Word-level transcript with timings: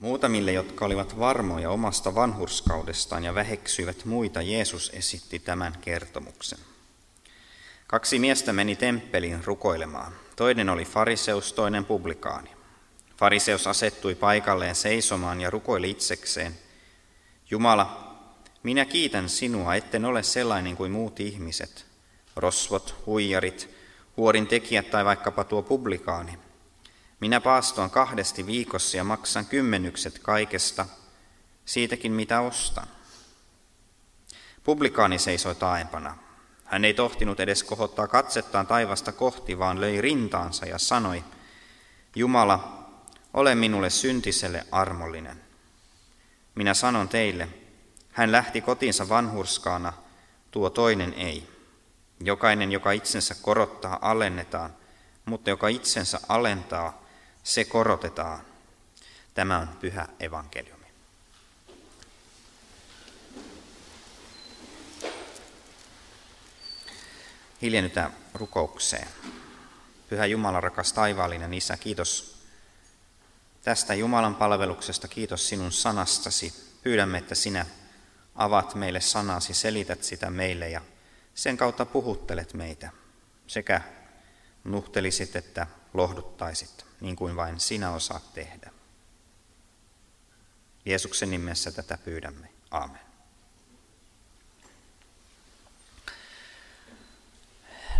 Muutamille, 0.00 0.52
jotka 0.52 0.84
olivat 0.84 1.18
varmoja 1.18 1.70
omasta 1.70 2.14
vanhurskaudestaan 2.14 3.24
ja 3.24 3.34
väheksyivät 3.34 4.04
muita, 4.04 4.42
Jeesus 4.42 4.90
esitti 4.94 5.38
tämän 5.38 5.78
kertomuksen. 5.80 6.58
Kaksi 7.86 8.18
miestä 8.18 8.52
meni 8.52 8.76
temppeliin 8.76 9.44
rukoilemaan. 9.44 10.12
Toinen 10.36 10.68
oli 10.68 10.84
fariseus, 10.84 11.52
toinen 11.52 11.84
publikaani. 11.84 12.50
Fariseus 13.16 13.66
asettui 13.66 14.14
paikalleen 14.14 14.74
seisomaan 14.74 15.40
ja 15.40 15.50
rukoili 15.50 15.90
itsekseen. 15.90 16.58
Jumala, 17.50 18.16
minä 18.62 18.84
kiitän 18.84 19.28
sinua, 19.28 19.74
etten 19.74 20.04
ole 20.04 20.22
sellainen 20.22 20.76
kuin 20.76 20.92
muut 20.92 21.20
ihmiset, 21.20 21.86
rosvot, 22.36 22.94
huijarit, 23.06 23.70
huorin 24.16 24.46
tekijät 24.46 24.90
tai 24.90 25.04
vaikkapa 25.04 25.44
tuo 25.44 25.62
publikaani. 25.62 26.38
Minä 27.20 27.40
paastoan 27.40 27.90
kahdesti 27.90 28.46
viikossa 28.46 28.96
ja 28.96 29.04
maksan 29.04 29.46
kymmenykset 29.46 30.18
kaikesta, 30.18 30.86
siitäkin 31.64 32.12
mitä 32.12 32.40
ostan. 32.40 32.86
Publikaani 34.64 35.18
seisoi 35.18 35.54
taaempana. 35.54 36.16
Hän 36.64 36.84
ei 36.84 36.94
tohtinut 36.94 37.40
edes 37.40 37.62
kohottaa 37.62 38.08
katsettaan 38.08 38.66
taivasta 38.66 39.12
kohti, 39.12 39.58
vaan 39.58 39.80
löi 39.80 40.00
rintaansa 40.00 40.66
ja 40.66 40.78
sanoi, 40.78 41.24
Jumala, 42.16 42.86
ole 43.34 43.54
minulle 43.54 43.90
syntiselle 43.90 44.66
armollinen. 44.72 45.40
Minä 46.54 46.74
sanon 46.74 47.08
teille, 47.08 47.48
hän 48.12 48.32
lähti 48.32 48.60
kotiinsa 48.60 49.08
vanhurskaana, 49.08 49.92
tuo 50.50 50.70
toinen 50.70 51.14
ei. 51.14 51.48
Jokainen, 52.20 52.72
joka 52.72 52.92
itsensä 52.92 53.34
korottaa, 53.42 53.98
alennetaan, 54.02 54.76
mutta 55.24 55.50
joka 55.50 55.68
itsensä 55.68 56.20
alentaa, 56.28 56.99
se 57.44 57.64
korotetaan. 57.64 58.40
Tämä 59.34 59.58
on 59.58 59.68
pyhä 59.68 60.08
evankeliumi. 60.20 60.86
Hiljennytään 67.62 68.16
rukoukseen. 68.34 69.08
Pyhä 70.08 70.26
Jumala, 70.26 70.60
rakas 70.60 70.92
taivaallinen 70.92 71.54
Isä, 71.54 71.76
kiitos 71.76 72.40
tästä 73.62 73.94
Jumalan 73.94 74.34
palveluksesta, 74.34 75.08
kiitos 75.08 75.48
sinun 75.48 75.72
sanastasi. 75.72 76.54
Pyydämme, 76.82 77.18
että 77.18 77.34
sinä 77.34 77.66
avat 78.34 78.74
meille 78.74 79.00
sanasi, 79.00 79.54
selität 79.54 80.04
sitä 80.04 80.30
meille 80.30 80.68
ja 80.68 80.80
sen 81.34 81.56
kautta 81.56 81.86
puhuttelet 81.86 82.54
meitä 82.54 82.90
sekä 83.46 83.80
nuhtelisit 84.64 85.36
että 85.36 85.66
lohduttaisit, 85.94 86.86
niin 87.00 87.16
kuin 87.16 87.36
vain 87.36 87.60
sinä 87.60 87.90
osaat 87.90 88.34
tehdä. 88.34 88.70
Jeesuksen 90.84 91.30
nimessä 91.30 91.72
tätä 91.72 91.98
pyydämme. 92.04 92.48
Aamen. 92.70 93.00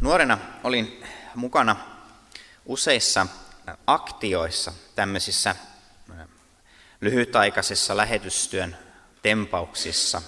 Nuorena 0.00 0.38
olin 0.64 1.04
mukana 1.34 1.76
useissa 2.66 3.26
aktioissa, 3.86 4.72
tämmöisissä 4.94 5.56
lyhytaikaisissa 7.00 7.96
lähetystyön 7.96 8.76
tempauksissa. 9.22 10.22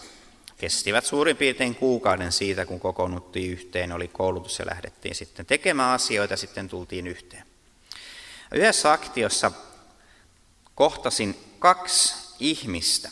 Kestivät 0.57 1.05
suurin 1.05 1.37
piirtein 1.37 1.75
kuukauden 1.75 2.33
siitä, 2.33 2.67
kun 2.67 2.81
kokoonnuttiin 2.81 3.53
yhteen, 3.53 3.93
oli 3.93 4.09
koulutus 4.09 4.59
ja 4.59 4.67
lähdettiin 4.67 5.15
sitten 5.15 5.47
tekemään 5.47 5.95
asioita, 5.95 6.37
sitten 6.37 6.69
tultiin 6.69 7.07
yhteen. 7.07 7.52
Yhdessä 8.53 8.93
aktiossa 8.93 9.53
kohtasin 10.75 11.55
kaksi 11.59 12.15
ihmistä. 12.41 13.11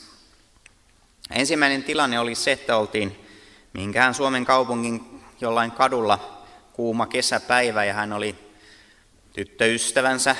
Ensimmäinen 1.30 1.84
tilanne 1.84 2.20
oli 2.20 2.34
se, 2.34 2.52
että 2.52 2.76
oltiin 2.76 3.26
minkään 3.72 4.14
Suomen 4.14 4.44
kaupungin 4.44 5.22
jollain 5.40 5.70
kadulla 5.70 6.44
kuuma 6.72 7.06
kesäpäivä 7.06 7.84
ja 7.84 7.94
hän 7.94 8.12
oli 8.12 8.52
tyttöystävänsä 9.32 10.36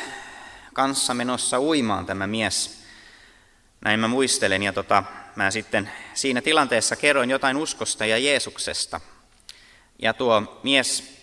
kanssa 0.72 1.15
menossa 1.15 1.61
uimaan 1.61 2.06
tämä 2.06 2.27
mies. 2.27 2.82
Näin 3.84 4.00
mä 4.00 4.09
muistelen 4.09 4.62
ja 4.62 4.72
tota, 4.72 5.05
mä 5.37 5.50
sitten 5.50 5.91
siinä 6.15 6.41
tilanteessa 6.41 6.97
kerroin 6.97 7.31
jotain 7.31 7.56
uskosta 7.56 8.06
ja 8.06 8.19
Jeesuksesta. 8.19 9.00
Ja 9.99 10.15
tuo 10.15 10.61
mies 10.62 11.19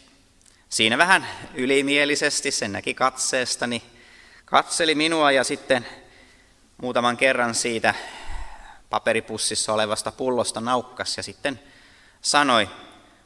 siinä 0.69 0.97
vähän 0.97 1.27
ylimielisesti, 1.53 2.51
sen 2.51 2.71
näki 2.71 2.93
katseestani, 2.93 3.83
katseli 4.45 4.95
minua 4.95 5.31
ja 5.31 5.43
sitten 5.43 5.87
muutaman 6.77 7.17
kerran 7.17 7.55
siitä 7.55 7.93
paperipussissa 8.89 9.73
olevasta 9.73 10.11
pullosta 10.11 10.61
naukkas 10.61 11.17
ja 11.17 11.23
sitten 11.23 11.59
sanoi 12.21 12.69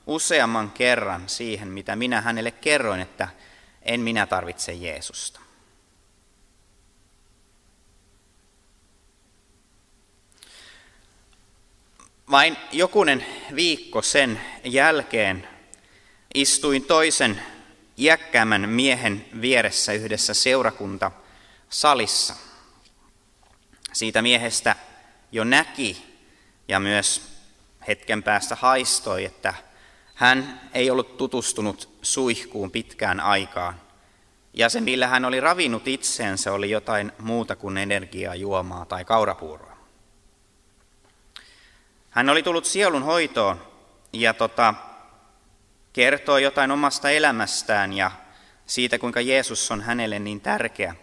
useamman 0.07 0.71
kerran 0.71 1.29
siihen, 1.29 1.67
mitä 1.67 1.95
minä 1.95 2.21
hänelle 2.21 2.51
kerroin, 2.51 3.01
että 3.01 3.27
en 3.81 3.99
minä 3.99 4.25
tarvitse 4.25 4.73
Jeesusta. 4.73 5.39
Vain 12.31 12.57
jokunen 12.71 13.25
viikko 13.55 14.01
sen 14.01 14.41
jälkeen 14.63 15.47
istuin 16.33 16.83
toisen 16.83 17.41
iäkkäämmän 17.97 18.69
miehen 18.69 19.25
vieressä 19.41 19.93
yhdessä 19.93 20.33
seurakunta 20.33 21.11
salissa. 21.69 22.35
Siitä 23.93 24.21
miehestä 24.21 24.75
jo 25.31 25.43
näki 25.43 26.17
ja 26.67 26.79
myös 26.79 27.21
hetken 27.87 28.23
päästä 28.23 28.55
haistoi, 28.55 29.25
että 29.25 29.53
hän 30.15 30.61
ei 30.73 30.91
ollut 30.91 31.17
tutustunut 31.17 31.89
suihkuun 32.01 32.71
pitkään 32.71 33.19
aikaan. 33.19 33.81
Ja 34.53 34.69
se, 34.69 34.81
millä 34.81 35.07
hän 35.07 35.25
oli 35.25 35.39
ravinut 35.39 35.87
itseensä, 35.87 36.53
oli 36.53 36.69
jotain 36.69 37.11
muuta 37.19 37.55
kuin 37.55 37.77
energiaa, 37.77 38.35
juomaa 38.35 38.85
tai 38.85 39.05
kaurapuuroa. 39.05 39.77
Hän 42.09 42.29
oli 42.29 42.43
tullut 42.43 42.65
sielun 42.65 43.03
hoitoon 43.03 43.61
ja 44.13 44.33
tota, 44.33 44.73
kertoo 45.93 46.37
jotain 46.37 46.71
omasta 46.71 47.09
elämästään 47.09 47.93
ja 47.93 48.11
siitä, 48.65 48.99
kuinka 48.99 49.21
Jeesus 49.21 49.71
on 49.71 49.81
hänelle 49.81 50.19
niin 50.19 50.41
tärkeä. 50.41 50.95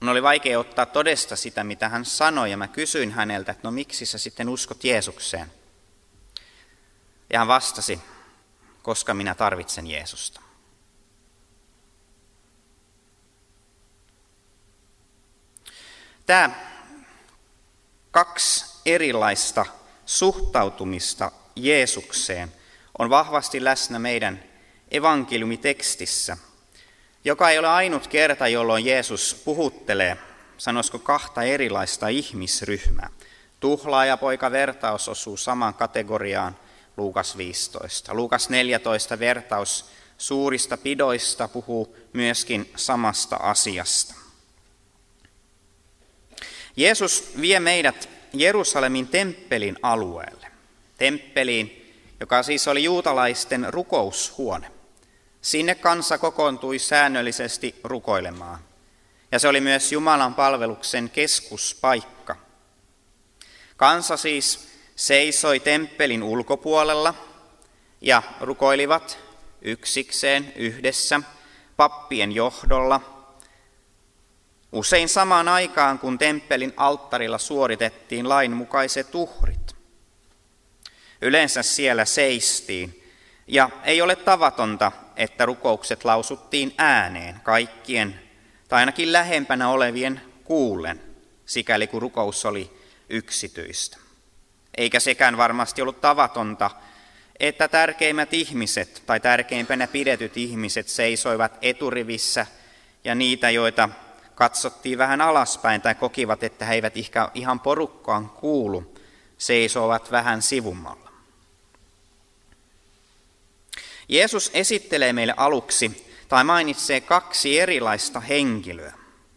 Minun 0.00 0.12
oli 0.12 0.22
vaikea 0.22 0.58
ottaa 0.58 0.86
todesta 0.86 1.36
sitä, 1.36 1.64
mitä 1.64 1.88
hän 1.88 2.04
sanoi, 2.04 2.50
ja 2.50 2.56
mä 2.56 2.68
kysyin 2.68 3.12
häneltä, 3.12 3.52
että 3.52 3.68
no 3.68 3.70
miksi 3.70 4.06
sä 4.06 4.18
sitten 4.18 4.48
uskot 4.48 4.84
Jeesukseen? 4.84 5.52
Ja 7.32 7.38
hän 7.38 7.48
vastasi, 7.48 8.00
koska 8.82 9.14
minä 9.14 9.34
tarvitsen 9.34 9.86
Jeesusta. 9.86 10.40
Tämä 16.26 16.50
kaksi 18.10 18.64
erilaista 18.86 19.66
suhtautumista 20.06 21.32
Jeesukseen 21.64 22.52
on 22.98 23.10
vahvasti 23.10 23.64
läsnä 23.64 23.98
meidän 23.98 24.44
evankeliumitekstissä, 24.90 26.36
joka 27.24 27.50
ei 27.50 27.58
ole 27.58 27.68
ainut 27.68 28.06
kerta, 28.06 28.48
jolloin 28.48 28.84
Jeesus 28.84 29.42
puhuttelee, 29.44 30.16
sanoisiko 30.58 30.98
kahta 30.98 31.42
erilaista 31.42 32.08
ihmisryhmää. 32.08 33.10
Tuhlaajapoika 33.60 34.50
vertaus 34.50 35.08
osuu 35.08 35.36
samaan 35.36 35.74
kategoriaan 35.74 36.56
Luukas 36.96 37.36
15. 37.36 38.14
Luukas 38.14 38.48
14 38.48 39.18
vertaus 39.18 39.84
suurista 40.18 40.76
pidoista 40.76 41.48
puhuu 41.48 41.96
myöskin 42.12 42.72
samasta 42.76 43.36
asiasta. 43.36 44.14
Jeesus 46.76 47.32
vie 47.40 47.60
meidät 47.60 48.08
Jerusalemin 48.32 49.08
temppelin 49.08 49.76
alueelle. 49.82 50.46
Temppeliin, 50.98 51.94
joka 52.20 52.42
siis 52.42 52.68
oli 52.68 52.84
juutalaisten 52.84 53.66
rukoushuone. 53.74 54.72
Sinne 55.40 55.74
kansa 55.74 56.18
kokoontui 56.18 56.78
säännöllisesti 56.78 57.80
rukoilemaan. 57.84 58.58
Ja 59.32 59.38
se 59.38 59.48
oli 59.48 59.60
myös 59.60 59.92
Jumalan 59.92 60.34
palveluksen 60.34 61.10
keskuspaikka. 61.10 62.36
Kansa 63.76 64.16
siis 64.16 64.68
seisoi 64.96 65.60
temppelin 65.60 66.22
ulkopuolella 66.22 67.14
ja 68.00 68.22
rukoilivat 68.40 69.18
yksikseen 69.62 70.52
yhdessä 70.56 71.20
pappien 71.76 72.32
johdolla– 72.32 73.00
Usein 74.72 75.08
samaan 75.08 75.48
aikaan, 75.48 75.98
kun 75.98 76.18
temppelin 76.18 76.72
alttarilla 76.76 77.38
suoritettiin 77.38 78.28
lainmukaiset 78.28 79.14
uhrit. 79.14 79.77
Yleensä 81.22 81.62
siellä 81.62 82.04
seistiin, 82.04 83.04
ja 83.46 83.70
ei 83.84 84.02
ole 84.02 84.16
tavatonta, 84.16 84.92
että 85.16 85.46
rukoukset 85.46 86.04
lausuttiin 86.04 86.74
ääneen 86.78 87.40
kaikkien 87.42 88.20
tai 88.68 88.80
ainakin 88.80 89.12
lähempänä 89.12 89.68
olevien 89.68 90.20
kuulen, 90.44 91.00
sikäli 91.46 91.86
kun 91.86 92.02
rukous 92.02 92.46
oli 92.46 92.70
yksityistä. 93.08 93.96
Eikä 94.76 95.00
sekään 95.00 95.36
varmasti 95.36 95.82
ollut 95.82 96.00
tavatonta, 96.00 96.70
että 97.40 97.68
tärkeimmät 97.68 98.34
ihmiset 98.34 99.02
tai 99.06 99.20
tärkeimpänä 99.20 99.86
pidetyt 99.86 100.36
ihmiset 100.36 100.88
seisoivat 100.88 101.58
eturivissä 101.62 102.46
ja 103.04 103.14
niitä, 103.14 103.50
joita 103.50 103.88
katsottiin 104.34 104.98
vähän 104.98 105.20
alaspäin 105.20 105.80
tai 105.80 105.94
kokivat, 105.94 106.42
että 106.42 106.64
he 106.64 106.74
eivät 106.74 106.94
ihan 107.34 107.60
porukkaan 107.60 108.30
kuulu, 108.30 108.94
seisovat 109.38 110.10
vähän 110.10 110.42
sivummalla. 110.42 111.07
Jeesus 114.08 114.50
esittelee 114.54 115.12
meille 115.12 115.34
aluksi 115.36 116.14
tai 116.28 116.44
mainitsee 116.44 117.00
kaksi 117.00 117.60
erilaista 117.60 118.20
henkilöä, 118.20 118.92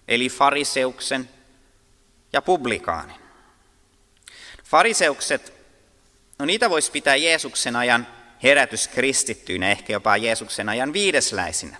eli 0.07 0.29
fariseuksen 0.29 1.29
ja 2.33 2.41
publikaanin. 2.41 3.15
Fariseukset, 4.63 5.53
no 6.39 6.45
niitä 6.45 6.69
voisi 6.69 6.91
pitää 6.91 7.15
Jeesuksen 7.15 7.75
ajan 7.75 8.07
herätyskristittyinä, 8.43 9.71
ehkä 9.71 9.93
jopa 9.93 10.17
Jeesuksen 10.17 10.69
ajan 10.69 10.93
viidesläisinä. 10.93 11.77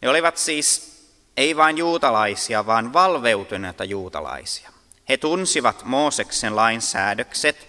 Ne 0.00 0.08
olivat 0.08 0.36
siis 0.36 0.92
ei 1.36 1.56
vain 1.56 1.78
juutalaisia, 1.78 2.66
vaan 2.66 2.92
valveutuneita 2.92 3.84
juutalaisia. 3.84 4.70
He 5.08 5.16
tunsivat 5.16 5.84
Mooseksen 5.84 6.56
lainsäädökset, 6.56 7.68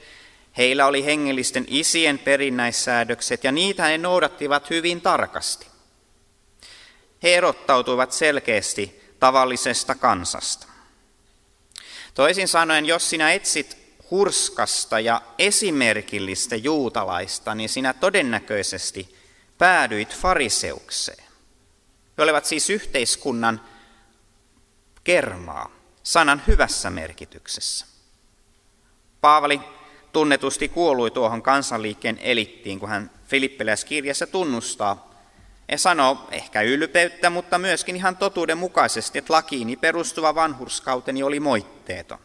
heillä 0.58 0.86
oli 0.86 1.06
hengellisten 1.06 1.66
isien 1.68 2.20
perinnäissäädökset 2.20 3.44
ja 3.44 3.52
niitä 3.52 3.84
he 3.84 3.98
noudattivat 3.98 4.70
hyvin 4.70 5.02
tarkasti. 5.02 5.68
He 7.24 7.36
erottautuivat 7.36 8.12
selkeästi 8.12 9.02
tavallisesta 9.20 9.96
kansasta. 9.96 10.68
Toisin 12.14 12.48
sanoen, 12.48 12.86
jos 12.86 13.10
sinä 13.10 13.34
etsit 13.34 13.78
hurskasta 14.12 15.00
ja 15.00 15.22
esimerkillistä 15.38 16.56
juutalaista, 16.56 17.56
niin 17.56 17.70
sinä 17.70 17.94
todennäköisesti 17.94 19.16
päädyit 19.58 20.18
fariseukseen. 20.18 21.24
He 22.18 22.24
olivat 22.24 22.46
siis 22.46 22.70
yhteiskunnan 22.70 23.62
kermaa, 25.04 25.72
sanan 26.04 26.44
hyvässä 26.48 26.90
merkityksessä. 26.90 27.86
Paavali 29.22 29.60
tunnetusti 30.14 30.70
kuolui 30.70 31.12
tuohon 31.12 31.42
kansanliikkeen 31.42 32.20
elittiin, 32.22 32.80
kun 32.80 32.90
hän 32.90 33.12
Filippiläiskirjassa 33.28 34.28
tunnustaa 34.28 35.14
ja 35.72 35.78
sanoo 35.78 36.28
ehkä 36.32 36.62
ylpeyttä, 36.62 37.30
mutta 37.30 37.60
myöskin 37.60 37.96
ihan 37.96 38.18
totuuden 38.18 38.58
mukaisesti, 38.58 39.20
että 39.20 39.34
lakiini 39.34 39.76
perustuva 39.76 40.36
vanhurskauteni 40.36 41.24
oli 41.24 41.40
moitteeton. 41.40 42.20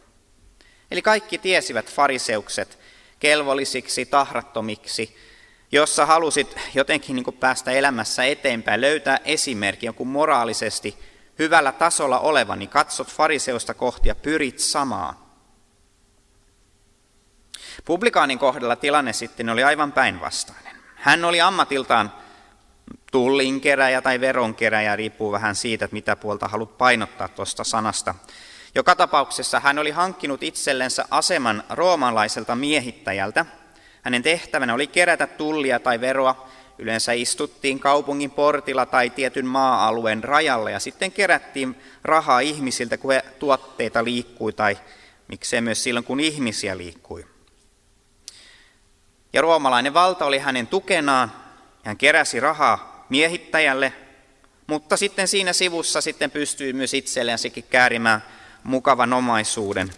Eli 0.91 1.01
kaikki 1.01 1.37
tiesivät 1.37 1.93
fariseukset 1.93 2.79
kelvollisiksi, 3.19 4.05
tahrattomiksi, 4.05 5.15
jossa 5.71 6.05
halusit 6.05 6.55
jotenkin 6.73 7.15
niin 7.15 7.37
päästä 7.39 7.71
elämässä 7.71 8.23
eteenpäin, 8.23 8.81
löytää 8.81 9.19
esimerkki 9.25 9.85
jonkun 9.85 10.07
moraalisesti 10.07 10.97
hyvällä 11.39 11.71
tasolla 11.71 12.19
oleva, 12.19 12.55
niin 12.55 12.69
katsot 12.69 13.07
fariseusta 13.07 13.73
kohti 13.73 14.09
ja 14.09 14.15
pyrit 14.15 14.59
samaan. 14.59 15.28
Publikaanin 17.85 18.39
kohdalla 18.39 18.75
tilanne 18.75 19.13
sitten 19.13 19.49
oli 19.49 19.63
aivan 19.63 19.91
päinvastainen. 19.91 20.75
Hän 20.95 21.25
oli 21.25 21.41
ammatiltaan 21.41 22.13
tullinkeräjä 23.11 24.01
tai 24.01 24.21
veronkeräjä, 24.21 24.95
riippuu 24.95 25.31
vähän 25.31 25.55
siitä, 25.55 25.89
mitä 25.91 26.15
puolta 26.15 26.47
haluat 26.47 26.77
painottaa 26.77 27.27
tuosta 27.27 27.63
sanasta. 27.63 28.15
Joka 28.75 28.95
tapauksessa 28.95 29.59
hän 29.59 29.79
oli 29.79 29.91
hankkinut 29.91 30.43
itsellensä 30.43 31.05
aseman 31.11 31.63
roomalaiselta 31.69 32.55
miehittäjältä. 32.55 33.45
Hänen 34.01 34.23
tehtävänä 34.23 34.73
oli 34.73 34.87
kerätä 34.87 35.27
tullia 35.27 35.79
tai 35.79 36.01
veroa. 36.01 36.49
Yleensä 36.77 37.13
istuttiin 37.13 37.79
kaupungin 37.79 38.31
portilla 38.31 38.85
tai 38.85 39.09
tietyn 39.09 39.45
maa-alueen 39.45 40.23
rajalla 40.23 40.69
ja 40.69 40.79
sitten 40.79 41.11
kerättiin 41.11 41.75
rahaa 42.03 42.39
ihmisiltä, 42.39 42.97
kun 42.97 43.13
he 43.13 43.21
tuotteita 43.39 44.03
liikkui 44.03 44.53
tai 44.53 44.77
miksei 45.27 45.61
myös 45.61 45.83
silloin, 45.83 46.05
kun 46.05 46.19
ihmisiä 46.19 46.77
liikkui. 46.77 47.25
Ja 49.33 49.41
roomalainen 49.41 49.93
valta 49.93 50.25
oli 50.25 50.39
hänen 50.39 50.67
tukenaan. 50.67 51.31
Hän 51.83 51.97
keräsi 51.97 52.39
rahaa 52.39 53.05
miehittäjälle, 53.09 53.93
mutta 54.67 54.97
sitten 54.97 55.27
siinä 55.27 55.53
sivussa 55.53 56.01
sitten 56.01 56.31
pystyi 56.31 56.73
myös 56.73 56.93
itselleen 56.93 57.39
sekin 57.39 57.63
käärimään 57.69 58.23
mukavan 58.63 59.13
omaisuuden. 59.13 59.93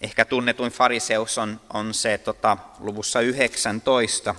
Ehkä 0.00 0.24
tunnetuin 0.24 0.72
fariseus 0.72 1.38
on, 1.38 1.60
on 1.72 1.94
se 1.94 2.18
tota, 2.18 2.56
luvussa 2.78 3.20
19, 3.20 4.34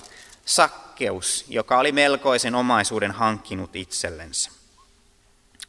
sakkeus, 0.46 1.46
joka 1.50 1.78
oli 1.78 1.92
melkoisen 1.92 2.56
omaisuuden 2.56 3.12
hankkinut 3.12 3.76
itsellensä. 3.76 4.52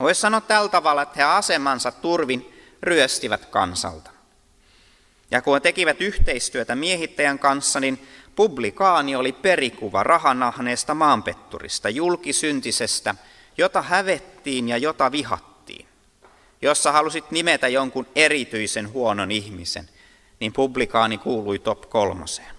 Voisi 0.00 0.20
sanoa 0.20 0.40
tällä 0.40 0.68
tavalla, 0.68 1.02
että 1.02 1.14
he 1.16 1.22
asemansa 1.22 1.92
turvin 1.92 2.52
ryöstivät 2.82 3.46
kansalta. 3.46 4.10
Ja 5.30 5.42
kun 5.42 5.54
he 5.54 5.60
tekivät 5.60 6.00
yhteistyötä 6.00 6.74
miehittäjän 6.74 7.38
kanssa, 7.38 7.80
niin 7.80 8.08
publikaani 8.36 9.16
oli 9.16 9.32
perikuva 9.32 10.02
rahanahneesta 10.02 10.94
maanpetturista, 10.94 11.88
julkisyntisestä, 11.88 13.14
jota 13.58 13.82
hävettiin 13.82 14.68
ja 14.68 14.76
jota 14.76 15.12
vihattiin 15.12 15.56
jossa 16.62 16.92
halusit 16.92 17.30
nimetä 17.30 17.68
jonkun 17.68 18.06
erityisen 18.14 18.92
huonon 18.92 19.30
ihmisen, 19.30 19.88
niin 20.40 20.52
publikaani 20.52 21.18
kuului 21.18 21.58
top 21.58 21.90
kolmoseen. 21.90 22.56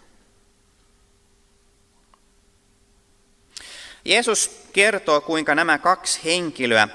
Jeesus 4.05 4.61
kertoo, 4.73 5.21
kuinka 5.21 5.55
nämä 5.55 5.77
kaksi 5.77 6.19
henkilöä 6.23 6.87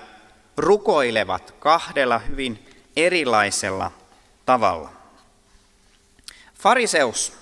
rukoilevat 0.57 1.51
kahdella 1.51 2.19
hyvin 2.19 2.67
erilaisella 2.97 3.91
tavalla. 4.47 4.93
Fariseus 6.55 7.33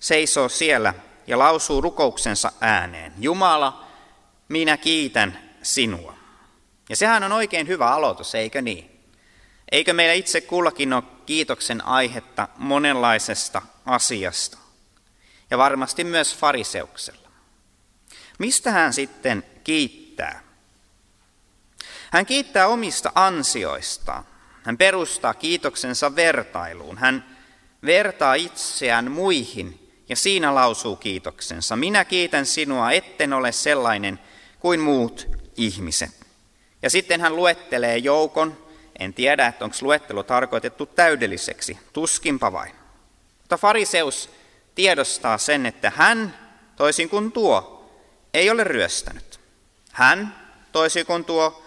seisoo 0.00 0.48
siellä 0.48 0.94
ja 1.26 1.38
lausuu 1.38 1.80
rukouksensa 1.80 2.52
ääneen. 2.60 3.12
Jumala, 3.18 3.86
minä 4.48 4.76
kiitän 4.76 5.50
sinua. 5.62 6.14
Ja 6.88 6.96
sehän 6.96 7.24
on 7.24 7.32
oikein 7.32 7.68
hyvä 7.68 7.90
aloitus, 7.90 8.34
eikö 8.34 8.62
niin? 8.62 8.90
Eikö 9.72 9.92
meillä 9.92 10.14
itse 10.14 10.40
kullakin 10.40 10.92
ole 10.92 11.02
kiitoksen 11.26 11.84
aihetta 11.84 12.48
monenlaisesta 12.56 13.62
asiasta? 13.86 14.58
Ja 15.50 15.58
varmasti 15.58 16.04
myös 16.04 16.36
fariseuksella. 16.36 17.30
Mistä 18.38 18.70
hän 18.70 18.92
sitten 18.92 19.44
kiittää? 19.64 20.42
Hän 22.10 22.26
kiittää 22.26 22.66
omista 22.66 23.12
ansioistaan. 23.14 24.26
Hän 24.62 24.78
perustaa 24.78 25.34
kiitoksensa 25.34 26.16
vertailuun. 26.16 26.98
Hän 26.98 27.36
vertaa 27.86 28.34
itseään 28.34 29.10
muihin 29.10 29.89
ja 30.10 30.16
siinä 30.16 30.54
lausuu 30.54 30.96
kiitoksensa. 30.96 31.76
Minä 31.76 32.04
kiitän 32.04 32.46
sinua, 32.46 32.92
etten 32.92 33.32
ole 33.32 33.52
sellainen 33.52 34.20
kuin 34.60 34.80
muut 34.80 35.28
ihmiset. 35.56 36.10
Ja 36.82 36.90
sitten 36.90 37.20
hän 37.20 37.36
luettelee 37.36 37.98
joukon, 37.98 38.58
en 38.98 39.14
tiedä, 39.14 39.46
että 39.46 39.64
onko 39.64 39.76
luettelo 39.80 40.22
tarkoitettu 40.22 40.86
täydelliseksi, 40.86 41.78
tuskinpa 41.92 42.52
vain. 42.52 42.72
Mutta 43.38 43.56
fariseus 43.56 44.30
tiedostaa 44.74 45.38
sen, 45.38 45.66
että 45.66 45.92
hän, 45.96 46.38
toisin 46.76 47.08
kuin 47.08 47.32
tuo, 47.32 47.90
ei 48.34 48.50
ole 48.50 48.64
ryöstänyt. 48.64 49.40
Hän, 49.92 50.36
toisin 50.72 51.06
kuin 51.06 51.24
tuo, 51.24 51.62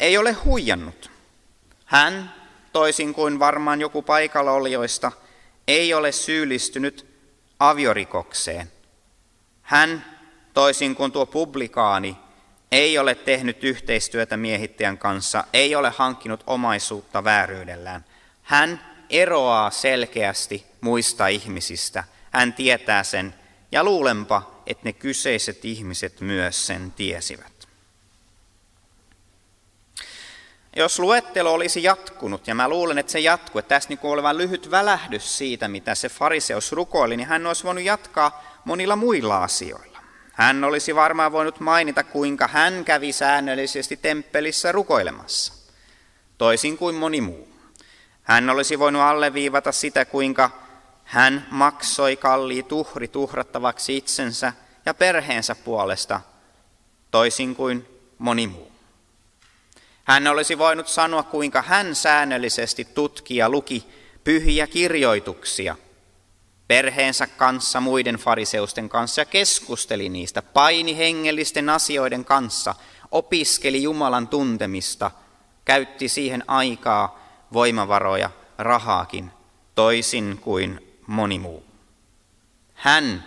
ei 0.00 0.18
ole 0.18 0.32
huijannut. 0.32 1.10
Hän, 1.84 2.34
toisin 2.72 3.14
kuin 3.14 3.38
varmaan 3.38 3.80
joku 3.80 4.02
paikalla 4.02 4.52
olijoista, 4.52 5.12
ei 5.68 5.94
ole 5.94 6.12
syyllistynyt 6.12 7.07
aviorikokseen. 7.60 8.72
Hän, 9.62 10.04
toisin 10.54 10.94
kuin 10.94 11.12
tuo 11.12 11.26
publikaani, 11.26 12.16
ei 12.72 12.98
ole 12.98 13.14
tehnyt 13.14 13.64
yhteistyötä 13.64 14.36
miehittäjän 14.36 14.98
kanssa, 14.98 15.44
ei 15.52 15.74
ole 15.74 15.92
hankkinut 15.96 16.44
omaisuutta 16.46 17.24
vääryydellään. 17.24 18.04
Hän 18.42 18.80
eroaa 19.10 19.70
selkeästi 19.70 20.66
muista 20.80 21.26
ihmisistä. 21.26 22.04
Hän 22.30 22.52
tietää 22.52 23.04
sen 23.04 23.34
ja 23.72 23.84
luulenpa, 23.84 24.62
että 24.66 24.84
ne 24.84 24.92
kyseiset 24.92 25.64
ihmiset 25.64 26.20
myös 26.20 26.66
sen 26.66 26.92
tiesivät. 26.92 27.57
Jos 30.76 30.98
luettelo 30.98 31.52
olisi 31.52 31.82
jatkunut, 31.82 32.48
ja 32.48 32.54
mä 32.54 32.68
luulen, 32.68 32.98
että 32.98 33.12
se 33.12 33.20
jatkuu, 33.20 33.58
että 33.58 33.68
tässä 33.68 33.88
niin 33.88 33.98
olevan 34.02 34.38
lyhyt 34.38 34.70
välähdys 34.70 35.38
siitä, 35.38 35.68
mitä 35.68 35.94
se 35.94 36.08
fariseus 36.08 36.72
rukoili, 36.72 37.16
niin 37.16 37.28
hän 37.28 37.46
olisi 37.46 37.64
voinut 37.64 37.84
jatkaa 37.84 38.60
monilla 38.64 38.96
muilla 38.96 39.44
asioilla. 39.44 39.98
Hän 40.32 40.64
olisi 40.64 40.94
varmaan 40.94 41.32
voinut 41.32 41.60
mainita, 41.60 42.04
kuinka 42.04 42.48
hän 42.48 42.84
kävi 42.84 43.12
säännöllisesti 43.12 43.96
temppelissä 43.96 44.72
rukoilemassa. 44.72 45.52
toisin 46.38 46.78
kuin 46.78 46.94
moni 46.94 47.20
muu. 47.20 47.48
Hän 48.22 48.50
olisi 48.50 48.78
voinut 48.78 49.02
alleviivata 49.02 49.72
sitä, 49.72 50.04
kuinka 50.04 50.50
hän 51.04 51.46
maksoi 51.50 52.16
kalli 52.16 52.62
tuhri 52.62 53.08
tuhrattavaksi 53.08 53.96
itsensä 53.96 54.52
ja 54.86 54.94
perheensä 54.94 55.54
puolesta, 55.54 56.20
toisin 57.10 57.56
kuin 57.56 57.86
moni 58.18 58.46
muu. 58.46 58.67
Hän 60.08 60.26
olisi 60.26 60.58
voinut 60.58 60.88
sanoa, 60.88 61.22
kuinka 61.22 61.62
hän 61.62 61.94
säännöllisesti 61.94 62.84
tutki 62.84 63.36
ja 63.36 63.48
luki 63.48 63.86
pyhiä 64.24 64.66
kirjoituksia 64.66 65.76
perheensä 66.68 67.26
kanssa, 67.26 67.80
muiden 67.80 68.14
fariseusten 68.14 68.88
kanssa 68.88 69.20
ja 69.20 69.24
keskusteli 69.24 70.08
niistä, 70.08 70.42
paini 70.42 70.98
hengellisten 70.98 71.68
asioiden 71.68 72.24
kanssa, 72.24 72.74
opiskeli 73.10 73.82
Jumalan 73.82 74.28
tuntemista, 74.28 75.10
käytti 75.64 76.08
siihen 76.08 76.44
aikaa, 76.46 77.18
voimavaroja, 77.52 78.30
rahaakin, 78.58 79.30
toisin 79.74 80.38
kuin 80.40 80.98
moni 81.06 81.38
muu. 81.38 81.64
Hän 82.74 83.24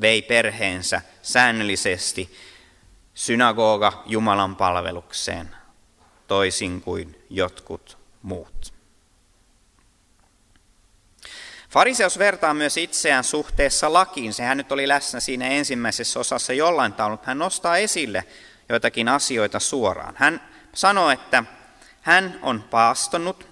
vei 0.00 0.22
perheensä 0.22 1.02
säännöllisesti 1.22 2.34
synagoga 3.14 4.02
Jumalan 4.06 4.56
palvelukseen, 4.56 5.59
toisin 6.30 6.80
kuin 6.80 7.24
jotkut 7.30 7.98
muut. 8.22 8.74
Fariseus 11.70 12.18
vertaa 12.18 12.54
myös 12.54 12.76
itseään 12.76 13.24
suhteessa 13.24 13.92
lakiin. 13.92 14.32
Sehän 14.34 14.56
nyt 14.56 14.72
oli 14.72 14.88
läsnä 14.88 15.20
siinä 15.20 15.48
ensimmäisessä 15.48 16.20
osassa 16.20 16.52
jollain 16.52 16.92
tavalla, 16.92 17.12
mutta 17.12 17.26
hän 17.26 17.38
nostaa 17.38 17.76
esille 17.76 18.24
joitakin 18.68 19.08
asioita 19.08 19.60
suoraan. 19.60 20.14
Hän 20.16 20.48
sanoo, 20.74 21.10
että 21.10 21.44
hän 22.00 22.38
on 22.42 22.62
paastonut, 22.62 23.48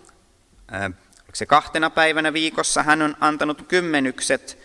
se 1.34 1.46
kahtena 1.46 1.90
päivänä 1.90 2.32
viikossa, 2.32 2.82
hän 2.82 3.02
on 3.02 3.16
antanut 3.20 3.68
kymmenykset 3.68 4.58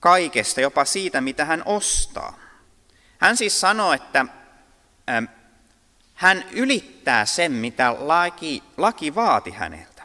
kaikesta, 0.00 0.60
jopa 0.60 0.84
siitä, 0.84 1.20
mitä 1.20 1.44
hän 1.44 1.62
ostaa. 1.66 2.38
Hän 3.18 3.36
siis 3.36 3.60
sanoo, 3.60 3.92
että 3.92 4.26
hän 6.20 6.44
ylittää 6.52 7.26
sen, 7.26 7.52
mitä 7.52 7.96
laki, 7.98 8.62
laki 8.76 9.14
vaati 9.14 9.50
häneltä. 9.50 10.02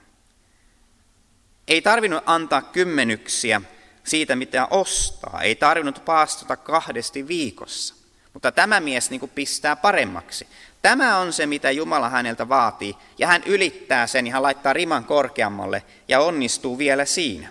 Ei 1.67 1.81
tarvinnut 1.81 2.23
antaa 2.25 2.61
kymmenyksiä 2.61 3.61
siitä, 4.03 4.35
mitä 4.35 4.67
ostaa. 4.69 5.41
Ei 5.41 5.55
tarvinnut 5.55 6.05
paastota 6.05 6.57
kahdesti 6.57 7.27
viikossa. 7.27 7.95
Mutta 8.33 8.51
tämä 8.51 8.79
mies 8.79 9.09
niin 9.09 9.31
pistää 9.35 9.75
paremmaksi. 9.75 10.47
Tämä 10.81 11.17
on 11.17 11.33
se, 11.33 11.45
mitä 11.45 11.71
Jumala 11.71 12.09
häneltä 12.09 12.49
vaatii, 12.49 12.95
ja 13.17 13.27
hän 13.27 13.43
ylittää 13.45 14.07
sen 14.07 14.27
ja 14.27 14.33
hän 14.33 14.43
laittaa 14.43 14.73
riman 14.73 15.05
korkeammalle 15.05 15.83
ja 16.07 16.19
onnistuu 16.19 16.77
vielä 16.77 17.05
siinä. 17.05 17.49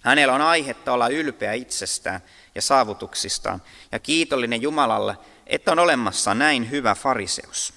Hänellä 0.00 0.34
on 0.34 0.42
aihetta 0.42 0.92
olla 0.92 1.08
ylpeä 1.08 1.52
itsestään 1.52 2.20
ja 2.54 2.62
saavutuksistaan 2.62 3.62
ja 3.92 3.98
kiitollinen 3.98 4.62
Jumalalle, 4.62 5.16
että 5.46 5.72
on 5.72 5.78
olemassa 5.78 6.34
näin 6.34 6.70
hyvä 6.70 6.94
fariseus. 6.94 7.74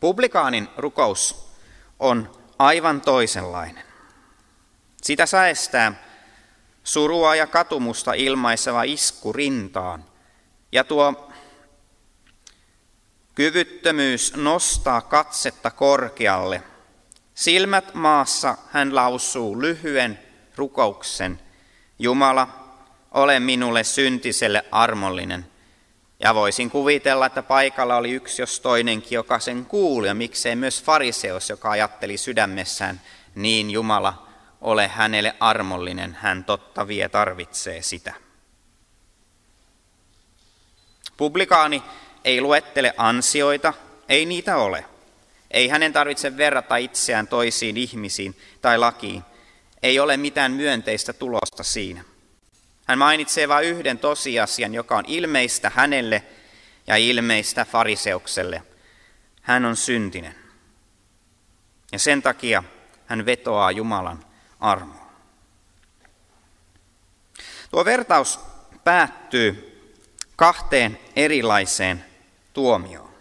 Publikaanin 0.00 0.68
rukous 0.76 1.50
on 1.98 2.32
aivan 2.58 3.00
toisenlainen. 3.00 3.84
Sitä 5.02 5.26
säestää 5.26 5.92
surua 6.84 7.34
ja 7.34 7.46
katumusta 7.46 8.12
ilmaiseva 8.12 8.82
isku 8.82 9.32
rintaan, 9.32 10.04
ja 10.72 10.84
tuo 10.84 11.30
kyvyttömyys 13.34 14.36
nostaa 14.36 15.00
katsetta 15.00 15.70
korkealle. 15.70 16.62
Silmät 17.34 17.94
maassa 17.94 18.58
hän 18.70 18.94
lausuu 18.94 19.60
lyhyen 19.60 20.18
rukouksen. 20.56 21.40
Jumala, 21.98 22.59
ole 23.14 23.40
minulle 23.40 23.84
syntiselle 23.84 24.64
armollinen. 24.70 25.46
Ja 26.20 26.34
voisin 26.34 26.70
kuvitella, 26.70 27.26
että 27.26 27.42
paikalla 27.42 27.96
oli 27.96 28.10
yksi 28.10 28.42
jos 28.42 28.60
toinenkin, 28.60 29.16
joka 29.16 29.38
sen 29.38 29.66
kuuli, 29.66 30.06
ja 30.06 30.14
miksei 30.14 30.56
myös 30.56 30.82
fariseus, 30.82 31.48
joka 31.48 31.70
ajatteli 31.70 32.16
sydämessään, 32.16 33.00
niin 33.34 33.70
Jumala, 33.70 34.26
ole 34.60 34.88
hänelle 34.88 35.34
armollinen, 35.40 36.16
hän 36.20 36.44
totta 36.44 36.88
vie 36.88 37.08
tarvitsee 37.08 37.82
sitä. 37.82 38.14
Publikaani 41.16 41.82
ei 42.24 42.40
luettele 42.40 42.94
ansioita, 42.96 43.72
ei 44.08 44.26
niitä 44.26 44.56
ole. 44.56 44.84
Ei 45.50 45.68
hänen 45.68 45.92
tarvitse 45.92 46.36
verrata 46.36 46.76
itseään 46.76 47.28
toisiin 47.28 47.76
ihmisiin 47.76 48.36
tai 48.62 48.78
lakiin. 48.78 49.22
Ei 49.82 50.00
ole 50.00 50.16
mitään 50.16 50.52
myönteistä 50.52 51.12
tulosta 51.12 51.62
siinä. 51.62 52.04
Hän 52.90 52.98
mainitsee 52.98 53.48
vain 53.48 53.68
yhden 53.68 53.98
tosiasian, 53.98 54.74
joka 54.74 54.96
on 54.96 55.04
ilmeistä 55.06 55.70
hänelle 55.74 56.22
ja 56.86 56.96
ilmeistä 56.96 57.64
fariseukselle. 57.64 58.62
Hän 59.42 59.64
on 59.64 59.76
syntinen. 59.76 60.34
Ja 61.92 61.98
sen 61.98 62.22
takia 62.22 62.62
hän 63.06 63.26
vetoaa 63.26 63.70
Jumalan 63.70 64.24
armoon. 64.60 65.06
Tuo 67.70 67.84
vertaus 67.84 68.40
päättyy 68.84 69.80
kahteen 70.36 70.98
erilaiseen 71.16 72.04
tuomioon. 72.52 73.14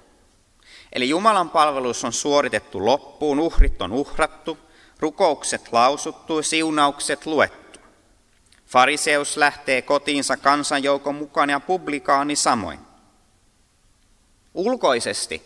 Eli 0.93 1.09
Jumalan 1.09 1.49
palvelus 1.49 2.03
on 2.03 2.13
suoritettu 2.13 2.85
loppuun, 2.85 3.39
uhrit 3.39 3.81
on 3.81 3.91
uhrattu, 3.91 4.57
rukoukset 4.99 5.71
lausuttu 5.71 6.43
siunaukset 6.43 7.25
luettu. 7.25 7.68
Fariseus 8.69 9.37
lähtee 9.37 9.81
kotiinsa 9.81 10.37
kansanjoukon 10.37 11.15
mukaan 11.15 11.49
ja 11.49 11.59
publikaani 11.59 12.35
samoin. 12.35 12.79
Ulkoisesti 14.53 15.43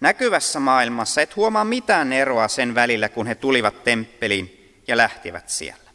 näkyvässä 0.00 0.60
maailmassa 0.60 1.22
et 1.22 1.36
huomaa 1.36 1.64
mitään 1.64 2.12
eroa 2.12 2.48
sen 2.48 2.74
välillä, 2.74 3.08
kun 3.08 3.26
he 3.26 3.34
tulivat 3.34 3.84
temppeliin 3.84 4.82
ja 4.88 4.96
lähtivät 4.96 5.48
siellä. 5.48 5.90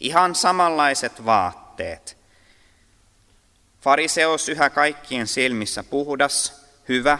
Ihan 0.00 0.34
samanlaiset 0.34 1.24
vaatteet– 1.24 2.16
Fariseos 3.82 4.48
yhä 4.48 4.70
kaikkien 4.70 5.26
silmissä 5.26 5.82
puhdas, 5.82 6.66
hyvä, 6.88 7.18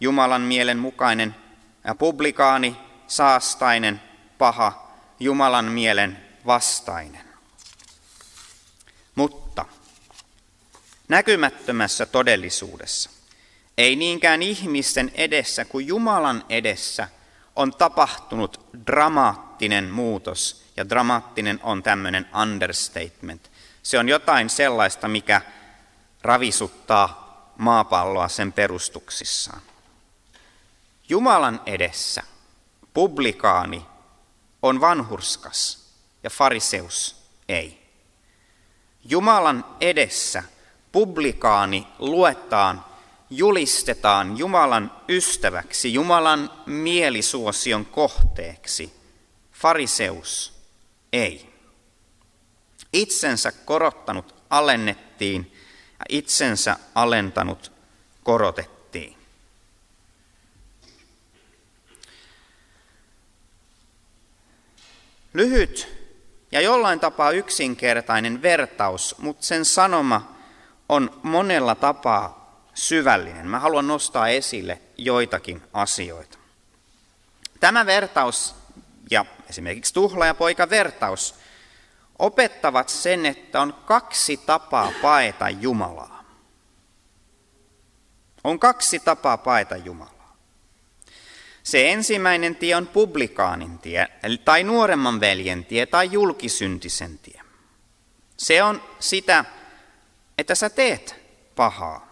Jumalan 0.00 0.40
mielen 0.40 0.78
mukainen 0.78 1.34
ja 1.84 1.94
publikaani, 1.94 2.76
saastainen, 3.06 4.00
paha, 4.38 4.92
Jumalan 5.20 5.64
mielen 5.64 6.18
vastainen. 6.46 7.31
Mutta 9.14 9.64
näkymättömässä 11.08 12.06
todellisuudessa, 12.06 13.10
ei 13.78 13.96
niinkään 13.96 14.42
ihmisten 14.42 15.12
edessä 15.14 15.64
kuin 15.64 15.86
Jumalan 15.86 16.44
edessä, 16.48 17.08
on 17.56 17.74
tapahtunut 17.74 18.60
dramaattinen 18.86 19.90
muutos. 19.90 20.62
Ja 20.76 20.88
dramaattinen 20.88 21.60
on 21.62 21.82
tämmöinen 21.82 22.26
understatement. 22.42 23.50
Se 23.82 23.98
on 23.98 24.08
jotain 24.08 24.50
sellaista, 24.50 25.08
mikä 25.08 25.40
ravisuttaa 26.22 27.52
maapalloa 27.58 28.28
sen 28.28 28.52
perustuksissaan. 28.52 29.62
Jumalan 31.08 31.60
edessä 31.66 32.22
publikaani 32.94 33.86
on 34.62 34.80
vanhurskas 34.80 35.88
ja 36.22 36.30
fariseus 36.30 37.16
ei. 37.48 37.81
Jumalan 39.04 39.64
edessä 39.80 40.42
publikaani 40.92 41.86
luetaan, 41.98 42.84
julistetaan 43.30 44.38
Jumalan 44.38 44.92
ystäväksi, 45.08 45.94
Jumalan 45.94 46.50
mielisuosion 46.66 47.86
kohteeksi. 47.86 48.92
Fariseus 49.52 50.52
ei. 51.12 51.52
Itsensä 52.92 53.52
korottanut 53.52 54.34
alennettiin 54.50 55.56
ja 55.98 56.04
itsensä 56.08 56.76
alentanut 56.94 57.72
korotettiin. 58.22 59.16
Lyhyt 65.34 66.01
ja 66.52 66.60
jollain 66.60 67.00
tapaa 67.00 67.30
yksinkertainen 67.30 68.42
vertaus, 68.42 69.14
mutta 69.18 69.46
sen 69.46 69.64
sanoma 69.64 70.34
on 70.88 71.20
monella 71.22 71.74
tapaa 71.74 72.42
syvällinen. 72.74 73.46
Mä 73.46 73.58
haluan 73.58 73.86
nostaa 73.86 74.28
esille 74.28 74.80
joitakin 74.98 75.62
asioita. 75.72 76.38
Tämä 77.60 77.86
vertaus 77.86 78.54
ja 79.10 79.24
esimerkiksi 79.50 79.94
tuhla 79.94 80.26
ja 80.26 80.34
poika 80.34 80.70
vertaus 80.70 81.34
opettavat 82.18 82.88
sen, 82.88 83.26
että 83.26 83.60
on 83.60 83.74
kaksi 83.84 84.36
tapaa 84.36 84.92
paeta 85.02 85.50
Jumalaa. 85.50 86.24
On 88.44 88.58
kaksi 88.58 88.98
tapaa 88.98 89.38
paeta 89.38 89.76
Jumalaa. 89.76 90.11
Se 91.72 91.90
ensimmäinen 91.90 92.56
tie 92.56 92.76
on 92.76 92.86
publikaanin 92.86 93.78
tie, 93.78 94.08
tai 94.44 94.64
nuoremman 94.64 95.20
veljen 95.20 95.64
tie, 95.64 95.86
tai 95.86 96.08
julkisyntisen 96.12 97.18
tie. 97.18 97.40
Se 98.36 98.62
on 98.62 98.82
sitä, 99.00 99.44
että 100.38 100.54
sä 100.54 100.70
teet 100.70 101.16
pahaa. 101.56 102.08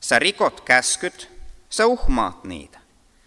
Sä 0.00 0.18
rikot 0.18 0.60
käskyt, 0.60 1.30
sä 1.70 1.86
uhmaat 1.86 2.44
niitä. 2.44 2.78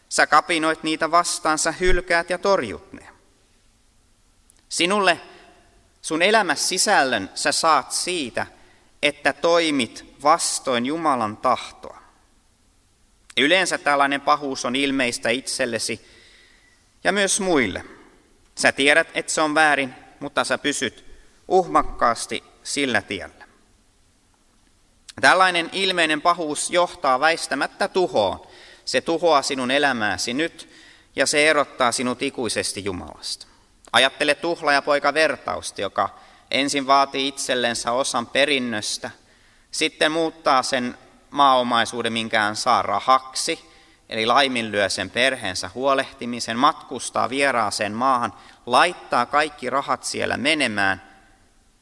Sä 0.09 0.27
kapinoit 0.27 0.83
niitä 0.83 1.11
vastaan, 1.11 1.57
sä 1.57 1.71
hylkäät 1.71 2.29
ja 2.29 2.37
torjut 2.37 2.93
ne. 2.93 3.07
Sinulle 4.69 5.21
sun 6.01 6.21
elämässä 6.21 6.67
sisällön 6.67 7.29
sä 7.35 7.51
saat 7.51 7.91
siitä, 7.91 8.47
että 9.03 9.33
toimit 9.33 10.15
vastoin 10.23 10.85
Jumalan 10.85 11.37
tahtoa. 11.37 12.06
Yleensä 13.37 13.77
tällainen 13.77 14.21
pahuus 14.21 14.65
on 14.65 14.75
ilmeistä 14.75 15.29
itsellesi 15.29 16.05
ja 17.03 17.11
myös 17.11 17.39
muille. 17.39 17.83
Sä 18.55 18.71
tiedät, 18.71 19.07
että 19.13 19.31
se 19.31 19.41
on 19.41 19.55
väärin, 19.55 19.95
mutta 20.19 20.43
sä 20.43 20.57
pysyt 20.57 21.05
uhmakkaasti 21.47 22.43
sillä 22.63 23.01
tiellä. 23.01 23.47
Tällainen 25.21 25.69
ilmeinen 25.71 26.21
pahuus 26.21 26.69
johtaa 26.71 27.19
väistämättä 27.19 27.87
tuhoon. 27.87 28.47
Se 28.85 29.01
tuhoaa 29.01 29.41
sinun 29.41 29.71
elämääsi 29.71 30.33
nyt 30.33 30.69
ja 31.15 31.25
se 31.25 31.49
erottaa 31.49 31.91
sinut 31.91 32.21
ikuisesti 32.21 32.83
Jumalasta. 32.85 33.47
Ajattele 33.93 34.35
tuhla 34.35 34.81
poika 34.81 35.13
vertausta, 35.13 35.81
joka 35.81 36.19
ensin 36.51 36.87
vaatii 36.87 37.27
itsellensä 37.27 37.91
osan 37.91 38.27
perinnöstä, 38.27 39.11
sitten 39.71 40.11
muuttaa 40.11 40.63
sen 40.63 40.97
maaomaisuuden, 41.31 42.13
minkään 42.13 42.55
saa 42.55 42.81
rahaksi, 42.81 43.69
eli 44.09 44.25
laiminlyö 44.25 44.89
sen 44.89 45.09
perheensä 45.09 45.69
huolehtimisen, 45.75 46.57
matkustaa 46.57 47.29
vieraaseen 47.29 47.93
maahan, 47.93 48.33
laittaa 48.65 49.25
kaikki 49.25 49.69
rahat 49.69 50.03
siellä 50.03 50.37
menemään, 50.37 51.01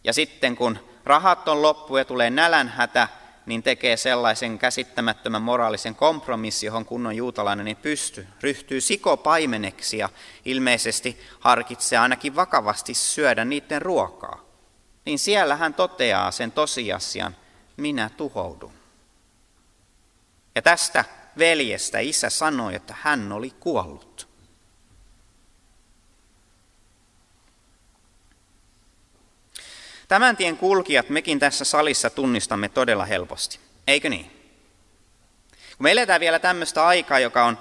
ja 0.04 0.14
sitten 0.14 0.56
kun 0.56 0.80
rahat 1.06 1.48
on 1.48 1.62
loppu 1.62 1.98
ja 1.98 2.06
tulee 2.06 2.30
nälänhätä, 2.30 3.08
niin 3.46 3.64
tekee 3.64 3.98
sellaisen 3.98 4.60
käsittämättömän 4.60 5.42
moraalisen 5.42 5.96
kompromissi, 5.96 6.66
johon 6.66 6.86
kunnon 6.86 7.16
juutalainen 7.16 7.68
ei 7.68 7.76
pysty. 7.76 8.28
Ryhtyy 8.42 8.82
sikopaimeneksi 8.82 9.98
ja 9.98 10.10
ilmeisesti 10.46 11.22
harkitsee 11.40 12.00
ainakin 12.00 12.36
vakavasti 12.36 12.94
syödä 12.94 13.46
niiden 13.46 13.82
ruokaa. 13.82 14.40
Niin 15.06 15.20
siellä 15.20 15.56
hän 15.56 15.74
toteaa 15.74 16.32
sen 16.32 16.52
tosiasian, 16.52 17.36
minä 17.78 18.10
tuhoudun. 18.18 18.75
Ja 20.56 20.62
tästä 20.62 21.06
veljestä 21.38 22.00
isä 22.00 22.30
sanoi, 22.30 22.76
että 22.76 22.96
hän 23.02 23.32
oli 23.32 23.50
kuollut. 23.60 24.28
Tämän 30.08 30.38
tien 30.38 30.58
kulkijat 30.58 31.10
mekin 31.10 31.40
tässä 31.40 31.66
salissa 31.66 32.10
tunnistamme 32.10 32.70
todella 32.70 33.06
helposti, 33.06 33.60
eikö 33.88 34.10
niin? 34.10 34.26
Kun 35.78 35.84
me 35.84 35.92
eletään 35.92 36.20
vielä 36.20 36.40
tämmöistä 36.40 36.86
aikaa, 36.86 37.20
joka 37.20 37.46
on 37.46 37.58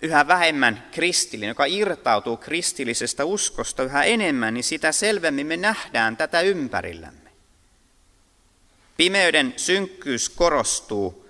yhä 0.00 0.28
vähemmän 0.28 0.88
kristillinen, 0.90 1.48
joka 1.48 1.64
irtautuu 1.64 2.36
kristillisestä 2.36 3.24
uskosta 3.24 3.82
yhä 3.82 4.04
enemmän, 4.04 4.54
niin 4.54 4.64
sitä 4.64 4.92
selvemmin 4.92 5.46
me 5.46 5.56
nähdään 5.56 6.16
tätä 6.16 6.40
ympärillämme. 6.40 7.30
Pimeyden 8.96 9.54
synkkyys 9.56 10.28
korostuu 10.28 11.25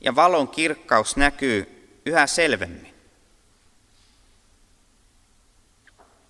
ja 0.00 0.16
valon 0.16 0.48
kirkkaus 0.48 1.16
näkyy 1.16 1.90
yhä 2.06 2.26
selvemmin. 2.26 2.94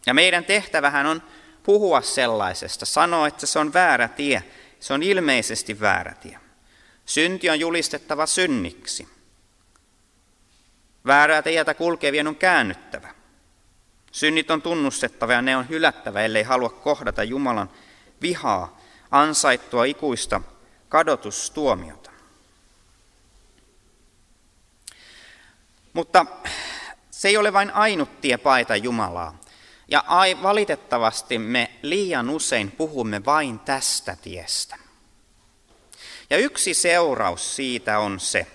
Ja 0.07 0.15
meidän 0.15 0.45
tehtävähän 0.45 1.07
on 1.07 1.23
puhua 1.63 2.01
sellaisesta, 2.01 2.87
sanoa, 2.87 3.27
että 3.27 3.47
se 3.47 3.59
on 3.59 3.73
väärä 3.73 4.09
tie. 4.09 4.45
Se 4.81 4.93
on 4.93 5.03
ilmeisesti 5.03 5.81
väärä 5.81 6.15
tie. 6.15 6.41
Synti 7.07 7.51
on 7.51 7.61
julistettava 7.61 8.27
synniksi. 8.27 9.09
Väärää 11.07 11.43
tietä 11.43 11.75
kulkevien 11.75 12.27
on 12.27 12.37
käännyttävä. 12.37 13.15
Synnit 14.13 14.51
on 14.51 14.63
tunnustettava 14.63 15.33
ja 15.33 15.43
ne 15.43 15.57
on 15.57 15.69
hylättävä, 15.69 16.21
ellei 16.21 16.43
halua 16.43 16.69
kohdata 16.69 17.25
Jumalan 17.25 17.71
vihaa, 18.23 18.81
ansaittua 19.11 19.85
ikuista 19.85 20.41
kadotustuomiota. 20.89 22.08
Mutta 25.93 26.27
se 27.11 27.29
ei 27.29 27.37
ole 27.37 27.53
vain 27.53 27.71
ainut 27.71 28.21
tie 28.21 28.39
paita 28.39 28.77
Jumalaa. 28.77 29.39
Ja 29.89 30.05
ai, 30.07 30.43
valitettavasti 30.43 31.39
me 31.39 31.71
liian 31.83 32.31
usein 32.31 32.71
puhumme 32.71 33.25
vain 33.25 33.59
tästä 33.59 34.17
tiestä. 34.23 34.77
Ja 36.31 36.37
yksi 36.37 36.75
seuraus 36.75 37.57
siitä 37.57 37.99
on 37.99 38.21
se, 38.21 38.47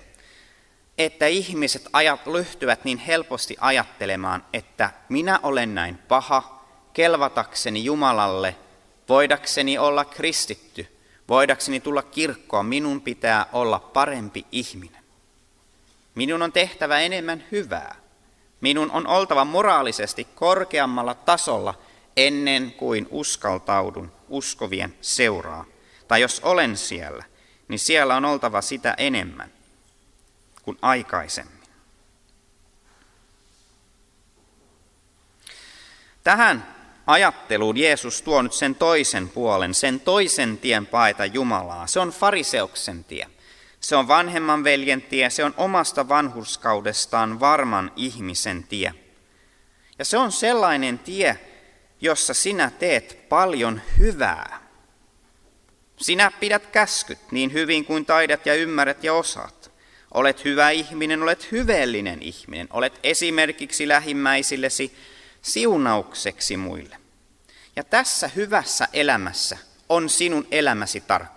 että 0.98 1.28
ihmiset 1.28 1.90
ajat, 1.94 2.28
lyhtyvät 2.28 2.86
niin 2.86 2.98
helposti 2.98 3.56
ajattelemaan, 3.60 4.46
että 4.54 4.90
minä 5.10 5.40
olen 5.44 5.76
näin 5.76 5.98
paha, 5.98 6.66
kelvatakseni 6.94 7.84
Jumalalle, 7.84 8.56
voidakseni 9.10 9.78
olla 9.78 10.06
kristitty, 10.06 10.98
voidakseni 11.30 11.80
tulla 11.80 12.02
kirkkoon, 12.02 12.66
minun 12.66 13.02
pitää 13.02 13.46
olla 13.54 13.80
parempi 13.80 14.46
ihminen. 14.52 15.03
Minun 16.16 16.42
on 16.42 16.52
tehtävä 16.52 17.00
enemmän 17.00 17.44
hyvää. 17.52 17.96
Minun 18.62 18.92
on 18.92 19.08
oltava 19.08 19.46
moraalisesti 19.46 20.24
korkeammalla 20.36 21.14
tasolla 21.14 21.74
ennen 22.18 22.72
kuin 22.72 23.08
uskaltaudun 23.10 24.12
uskovien 24.30 24.96
seuraa. 25.02 25.66
Tai 26.08 26.22
jos 26.22 26.40
olen 26.40 26.78
siellä, 26.78 27.24
niin 27.68 27.80
siellä 27.80 28.16
on 28.16 28.26
oltava 28.26 28.62
sitä 28.62 28.94
enemmän 28.98 29.52
kuin 30.64 30.78
aikaisemmin. 30.82 31.64
Tähän 36.24 36.76
ajatteluun 37.08 37.78
Jeesus 37.78 38.22
tuo 38.22 38.42
nyt 38.42 38.54
sen 38.54 38.76
toisen 38.76 39.30
puolen, 39.30 39.74
sen 39.74 40.00
toisen 40.00 40.58
tien 40.58 40.86
paeta 40.86 41.26
Jumalaa. 41.26 41.88
Se 41.88 42.00
on 42.00 42.10
fariseuksen 42.10 43.04
tie. 43.04 43.28
Se 43.84 43.96
on 43.96 44.08
vanhemman 44.08 44.64
veljen 44.64 45.02
tie, 45.02 45.30
se 45.30 45.44
on 45.44 45.54
omasta 45.58 46.10
vanhurskaudestaan 46.10 47.40
varman 47.40 47.92
ihmisen 47.96 48.64
tie. 48.64 48.94
Ja 50.00 50.06
se 50.06 50.18
on 50.18 50.32
sellainen 50.32 51.00
tie, 51.00 51.40
jossa 52.02 52.34
sinä 52.34 52.72
teet 52.80 53.30
paljon 53.30 53.82
hyvää. 53.98 54.60
Sinä 55.98 56.32
pidät 56.40 56.66
käskyt 56.66 57.32
niin 57.32 57.54
hyvin 57.54 57.86
kuin 57.86 58.06
taidat 58.06 58.46
ja 58.46 58.56
ymmärrät 58.56 59.04
ja 59.04 59.14
osaat. 59.14 59.72
Olet 60.12 60.46
hyvä 60.46 60.70
ihminen, 60.70 61.24
olet 61.24 61.52
hyveellinen 61.52 62.22
ihminen, 62.22 62.68
olet 62.72 63.00
esimerkiksi 63.04 63.88
lähimmäisillesi 63.88 64.98
siunaukseksi 65.42 66.58
muille. 66.58 66.98
Ja 67.76 67.84
tässä 67.84 68.28
hyvässä 68.28 68.88
elämässä 68.94 69.58
on 69.90 70.10
sinun 70.10 70.48
elämäsi 70.52 71.02
tarkoitus 71.02 71.33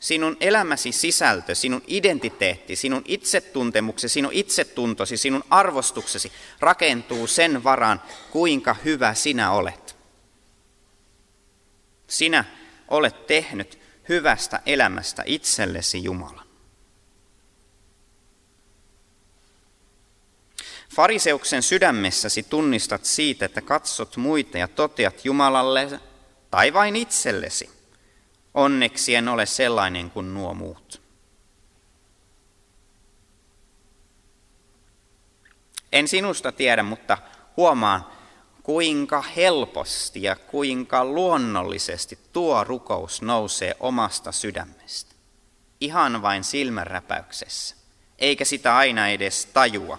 sinun 0.00 0.36
elämäsi 0.40 0.92
sisältö, 0.92 1.54
sinun 1.54 1.82
identiteetti, 1.86 2.76
sinun 2.76 3.02
itsetuntemuksesi, 3.04 4.12
sinun 4.12 4.32
itsetuntosi, 4.32 5.16
sinun 5.16 5.44
arvostuksesi 5.50 6.32
rakentuu 6.60 7.26
sen 7.26 7.64
varaan, 7.64 8.02
kuinka 8.30 8.76
hyvä 8.84 9.14
sinä 9.14 9.52
olet. 9.52 9.96
Sinä 12.06 12.44
olet 12.88 13.26
tehnyt 13.26 13.78
hyvästä 14.08 14.60
elämästä 14.66 15.22
itsellesi 15.26 16.04
Jumalan. 16.04 16.46
Fariseuksen 20.94 21.62
sydämessäsi 21.62 22.42
tunnistat 22.42 23.04
siitä, 23.04 23.44
että 23.44 23.60
katsot 23.60 24.16
muita 24.16 24.58
ja 24.58 24.68
toteat 24.68 25.24
Jumalalle 25.24 26.00
tai 26.50 26.72
vain 26.72 26.96
itsellesi– 26.96 27.70
Onneksi 28.54 29.14
en 29.14 29.28
ole 29.28 29.46
sellainen 29.46 30.10
kuin 30.10 30.34
nuo 30.34 30.54
muut. 30.54 31.02
En 35.92 36.08
sinusta 36.08 36.52
tiedä, 36.52 36.82
mutta 36.82 37.18
huomaan, 37.56 38.06
kuinka 38.62 39.22
helposti 39.22 40.22
ja 40.22 40.36
kuinka 40.36 41.04
luonnollisesti 41.04 42.18
tuo 42.32 42.64
rukous 42.64 43.22
nousee 43.22 43.76
omasta 43.80 44.32
sydämestä. 44.32 45.14
Ihan 45.80 46.22
vain 46.22 46.44
silmänräpäyksessä, 46.44 47.76
eikä 48.18 48.44
sitä 48.44 48.76
aina 48.76 49.08
edes 49.08 49.46
tajua. 49.46 49.98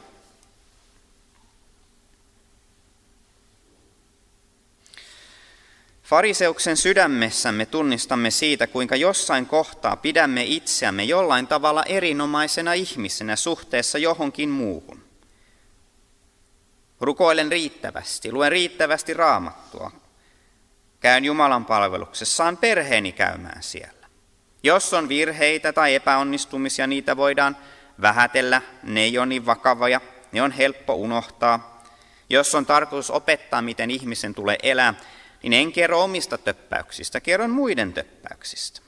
Fariseuksen 6.12 6.78
sydämessämme 6.78 7.65
tunnistamme 7.65 8.32
siitä, 8.32 8.67
kuinka 8.67 8.95
jossain 8.95 9.45
kohtaa 9.45 9.95
pidämme 9.95 10.43
itseämme 10.43 11.04
jollain 11.04 11.47
tavalla 11.47 11.84
erinomaisena 11.84 12.74
ihmisenä 12.74 13.36
suhteessa 13.36 13.97
johonkin 13.97 14.50
muuhun. 14.50 15.04
Rukoilen 17.02 17.52
riittävästi, 17.52 18.32
luen 18.32 18.52
riittävästi 18.52 19.13
raamattua. 19.13 19.91
Käyn 21.00 21.26
Jumalan 21.26 21.65
palveluksessa, 21.65 22.36
saan 22.36 22.58
perheeni 22.58 23.12
käymään 23.12 23.63
siellä. 23.63 24.08
Jos 24.63 24.93
on 24.93 25.10
virheitä 25.10 25.74
tai 25.74 25.95
epäonnistumisia, 25.95 26.88
niitä 26.88 27.17
voidaan 27.17 27.58
vähätellä, 28.02 28.62
ne 28.84 29.02
ei 29.02 29.17
ole 29.17 29.26
niin 29.26 29.45
vakavia, 29.45 30.02
ne 30.32 30.41
on 30.41 30.52
helppo 30.52 30.93
unohtaa. 30.93 31.84
Jos 32.30 32.56
on 32.56 32.65
tarkoitus 32.65 33.12
opettaa, 33.12 33.62
miten 33.62 33.91
ihmisen 33.91 34.34
tulee 34.34 34.58
elää, 34.63 34.93
niin 35.43 35.54
en 35.54 35.71
kerro 35.71 36.04
omista 36.04 36.38
töppäyksistä, 36.38 37.19
kerron 37.19 37.49
muiden 37.49 37.93
töppäyksistä. 37.93 38.82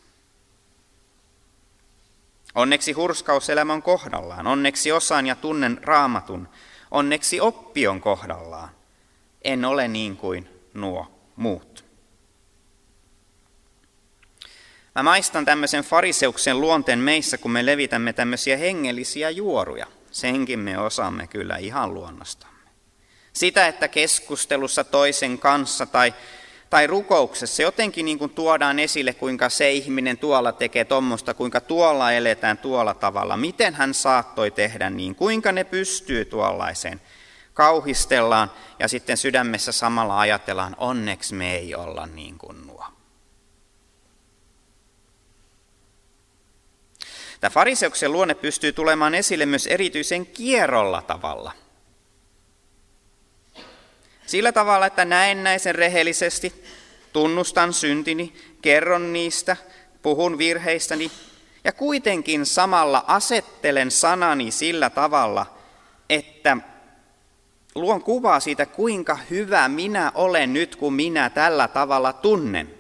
Onneksi 2.55 2.91
hurskauselämä 2.91 3.73
on 3.73 3.83
kohdallaan, 3.83 4.47
onneksi 4.47 4.91
osaan 4.91 5.27
ja 5.27 5.35
tunnen 5.35 5.79
raamatun, 5.81 6.49
onneksi 6.91 7.39
oppi 7.39 7.87
on 7.87 8.01
kohdallaan. 8.01 8.69
En 9.43 9.65
ole 9.65 9.87
niin 9.87 10.17
kuin 10.17 10.49
nuo 10.73 11.19
muut. 11.35 11.85
Mä 14.95 15.03
maistan 15.03 15.45
tämmöisen 15.45 15.83
fariseuksen 15.83 16.61
luonteen 16.61 16.99
meissä, 16.99 17.37
kun 17.37 17.51
me 17.51 17.65
levitämme 17.65 18.13
tämmöisiä 18.13 18.57
hengellisiä 18.57 19.29
juoruja. 19.29 19.85
Senkin 20.11 20.59
me 20.59 20.77
osaamme 20.77 21.27
kyllä 21.27 21.57
ihan 21.57 21.93
luonnostamme. 21.93 22.69
Sitä, 23.33 23.67
että 23.67 23.87
keskustelussa 23.87 24.83
toisen 24.83 25.39
kanssa 25.39 25.85
tai 25.85 26.13
tai 26.73 26.87
rukouksessa 26.87 27.61
jotenkin 27.61 28.05
niin 28.05 28.19
kuin 28.19 28.31
tuodaan 28.31 28.79
esille, 28.79 29.13
kuinka 29.13 29.49
se 29.49 29.71
ihminen 29.71 30.17
tuolla 30.17 30.51
tekee 30.51 30.85
tuommoista, 30.85 31.33
kuinka 31.33 31.61
tuolla 31.61 32.11
eletään 32.11 32.57
tuolla 32.57 32.93
tavalla, 32.93 33.37
miten 33.37 33.73
hän 33.73 33.93
saattoi 33.93 34.51
tehdä 34.51 34.89
niin, 34.89 35.15
kuinka 35.15 35.51
ne 35.51 35.63
pystyy 35.63 36.25
tuollaiseen. 36.25 37.01
Kauhistellaan 37.53 38.51
ja 38.79 38.87
sitten 38.87 39.17
sydämessä 39.17 39.71
samalla 39.71 40.19
ajatellaan, 40.19 40.75
onneksi 40.77 41.35
me 41.35 41.55
ei 41.55 41.75
olla 41.75 42.05
niin 42.05 42.37
kuin 42.37 42.67
nuo. 42.67 42.85
Tämä 47.39 47.51
fariseuksen 47.51 48.11
luonne 48.11 48.35
pystyy 48.35 48.71
tulemaan 48.71 49.15
esille 49.15 49.45
myös 49.45 49.67
erityisen 49.67 50.25
kierrolla 50.25 51.01
tavalla– 51.01 51.51
sillä 54.33 54.51
tavalla, 54.51 54.85
että 54.85 55.05
näennäisen 55.05 55.75
rehellisesti 55.75 56.63
tunnustan 57.13 57.73
syntini, 57.73 58.33
kerron 58.61 59.13
niistä, 59.13 59.57
puhun 60.01 60.37
virheistäni 60.37 61.11
ja 61.63 61.71
kuitenkin 61.71 62.45
samalla 62.45 63.03
asettelen 63.07 63.91
sanani 63.91 64.51
sillä 64.51 64.89
tavalla, 64.89 65.45
että 66.09 66.57
luon 67.75 68.03
kuvaa 68.03 68.39
siitä, 68.39 68.65
kuinka 68.65 69.17
hyvä 69.29 69.67
minä 69.67 70.11
olen 70.15 70.53
nyt, 70.53 70.75
kun 70.75 70.93
minä 70.93 71.29
tällä 71.29 71.67
tavalla 71.67 72.13
tunnen. 72.13 72.73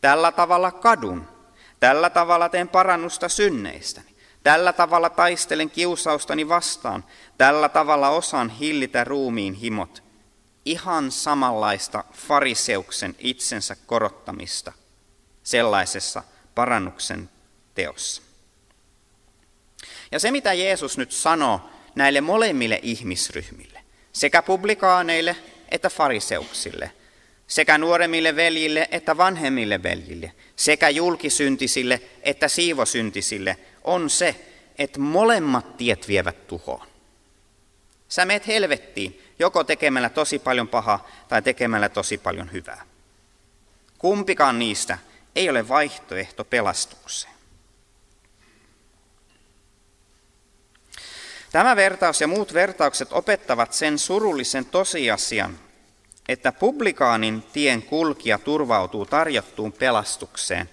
Tällä 0.00 0.32
tavalla 0.32 0.70
kadun. 0.72 1.28
Tällä 1.80 2.10
tavalla 2.10 2.48
teen 2.48 2.68
parannusta 2.68 3.28
synneistäni. 3.28 4.14
Tällä 4.42 4.72
tavalla 4.72 5.10
taistelen 5.10 5.70
kiusaustani 5.70 6.48
vastaan. 6.48 7.04
Tällä 7.38 7.68
tavalla 7.68 8.08
osaan 8.08 8.48
hillitä 8.48 9.04
ruumiin 9.04 9.54
himot 9.54 10.04
ihan 10.64 11.12
samanlaista 11.12 12.04
fariseuksen 12.12 13.14
itsensä 13.18 13.76
korottamista 13.86 14.72
sellaisessa 15.42 16.22
parannuksen 16.54 17.30
teossa. 17.74 18.22
Ja 20.12 20.18
se, 20.18 20.30
mitä 20.30 20.52
Jeesus 20.52 20.98
nyt 20.98 21.12
sanoo 21.12 21.70
näille 21.94 22.20
molemmille 22.20 22.80
ihmisryhmille, 22.82 23.80
sekä 24.12 24.42
publikaaneille 24.42 25.36
että 25.68 25.90
fariseuksille, 25.90 26.92
sekä 27.46 27.78
nuoremmille 27.78 28.36
veljille 28.36 28.88
että 28.90 29.16
vanhemmille 29.16 29.82
veljille, 29.82 30.32
sekä 30.56 30.88
julkisyntisille 30.88 32.00
että 32.22 32.48
siivosyntisille, 32.48 33.56
on 33.84 34.10
se, 34.10 34.46
että 34.78 35.00
molemmat 35.00 35.76
tiet 35.76 36.08
vievät 36.08 36.46
tuhoon. 36.46 36.86
Sä 38.08 38.24
meet 38.24 38.46
helvettiin, 38.46 39.22
joko 39.38 39.64
tekemällä 39.64 40.08
tosi 40.08 40.38
paljon 40.38 40.68
pahaa 40.68 41.08
tai 41.28 41.42
tekemällä 41.42 41.88
tosi 41.88 42.18
paljon 42.18 42.52
hyvää. 42.52 42.82
Kumpikaan 43.98 44.58
niistä 44.58 44.98
ei 45.36 45.50
ole 45.50 45.68
vaihtoehto 45.68 46.44
pelastukseen. 46.44 47.34
Tämä 51.52 51.76
vertaus 51.76 52.20
ja 52.20 52.26
muut 52.26 52.54
vertaukset 52.54 53.12
opettavat 53.12 53.72
sen 53.72 53.98
surullisen 53.98 54.64
tosiasian, 54.64 55.58
että 56.28 56.52
publikaanin 56.52 57.42
tien 57.52 57.82
kulkija 57.82 58.38
turvautuu 58.38 59.06
tarjottuun 59.06 59.72
pelastukseen 59.72 60.70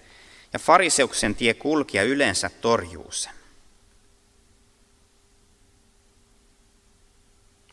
ja 0.54 0.60
fariseuksen 0.60 1.36
tie 1.36 1.54
kulkija 1.54 2.04
yleensä 2.04 2.50
torjuu 2.50 3.12
sen. 3.12 3.41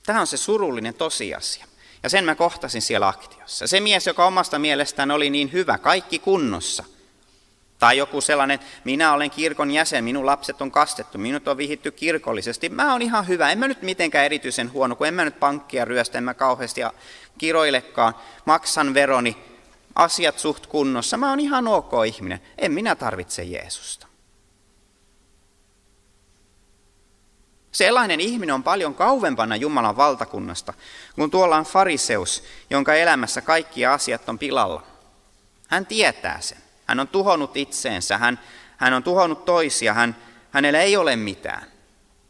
Tämä 0.08 0.20
on 0.20 0.26
se 0.26 0.36
surullinen 0.36 0.94
tosiasia. 0.94 1.66
Ja 2.02 2.08
sen 2.08 2.24
mä 2.24 2.34
kohtasin 2.34 2.82
siellä 2.82 3.08
aktiossa. 3.08 3.66
Se 3.66 3.80
mies, 3.80 4.06
joka 4.06 4.26
omasta 4.26 4.58
mielestään 4.58 5.10
oli 5.10 5.30
niin 5.30 5.52
hyvä, 5.52 5.78
kaikki 5.78 6.18
kunnossa. 6.18 6.84
Tai 7.78 7.98
joku 7.98 8.20
sellainen, 8.20 8.58
minä 8.84 9.12
olen 9.12 9.30
kirkon 9.30 9.70
jäsen, 9.70 10.04
minun 10.04 10.26
lapset 10.26 10.62
on 10.62 10.70
kastettu, 10.70 11.18
minut 11.18 11.48
on 11.48 11.56
vihitty 11.56 11.90
kirkollisesti. 11.90 12.68
Mä 12.68 12.92
oon 12.92 13.02
ihan 13.02 13.28
hyvä, 13.28 13.50
en 13.50 13.58
mä 13.58 13.68
nyt 13.68 13.82
mitenkään 13.82 14.24
erityisen 14.24 14.72
huono, 14.72 14.96
kun 14.96 15.06
en 15.06 15.14
mä 15.14 15.24
nyt 15.24 15.40
pankkia 15.40 15.84
ryöstä, 15.84 16.18
en 16.18 16.24
mä 16.24 16.34
kauheasti 16.34 16.80
kiroilekaan. 17.38 18.14
Maksan 18.44 18.94
veroni, 18.94 19.36
asiat 19.94 20.38
suht 20.38 20.66
kunnossa, 20.66 21.16
mä 21.16 21.30
oon 21.30 21.40
ihan 21.40 21.68
ok 21.68 21.92
ihminen. 22.06 22.40
En 22.58 22.72
minä 22.72 22.94
tarvitse 22.94 23.42
Jeesusta. 23.42 24.07
Sellainen 27.72 28.20
ihminen 28.20 28.54
on 28.54 28.62
paljon 28.62 28.94
kauempana 28.94 29.56
Jumalan 29.56 29.96
valtakunnasta 29.96 30.74
kun 31.18 31.30
tuolla 31.30 31.56
on 31.56 31.64
fariseus, 31.64 32.42
jonka 32.70 32.94
elämässä 32.94 33.40
kaikki 33.40 33.86
asiat 33.86 34.28
on 34.28 34.38
pilalla. 34.38 34.82
Hän 35.68 35.86
tietää 35.86 36.40
sen. 36.40 36.58
Hän 36.86 37.00
on 37.00 37.08
tuhonnut 37.08 37.56
itseensä, 37.56 38.18
hän, 38.18 38.40
hän 38.76 38.92
on 38.92 39.02
tuhonnut 39.02 39.44
toisia, 39.44 39.94
hän, 39.94 40.16
hänellä 40.50 40.80
ei 40.80 40.96
ole 40.96 41.16
mitään. 41.16 41.66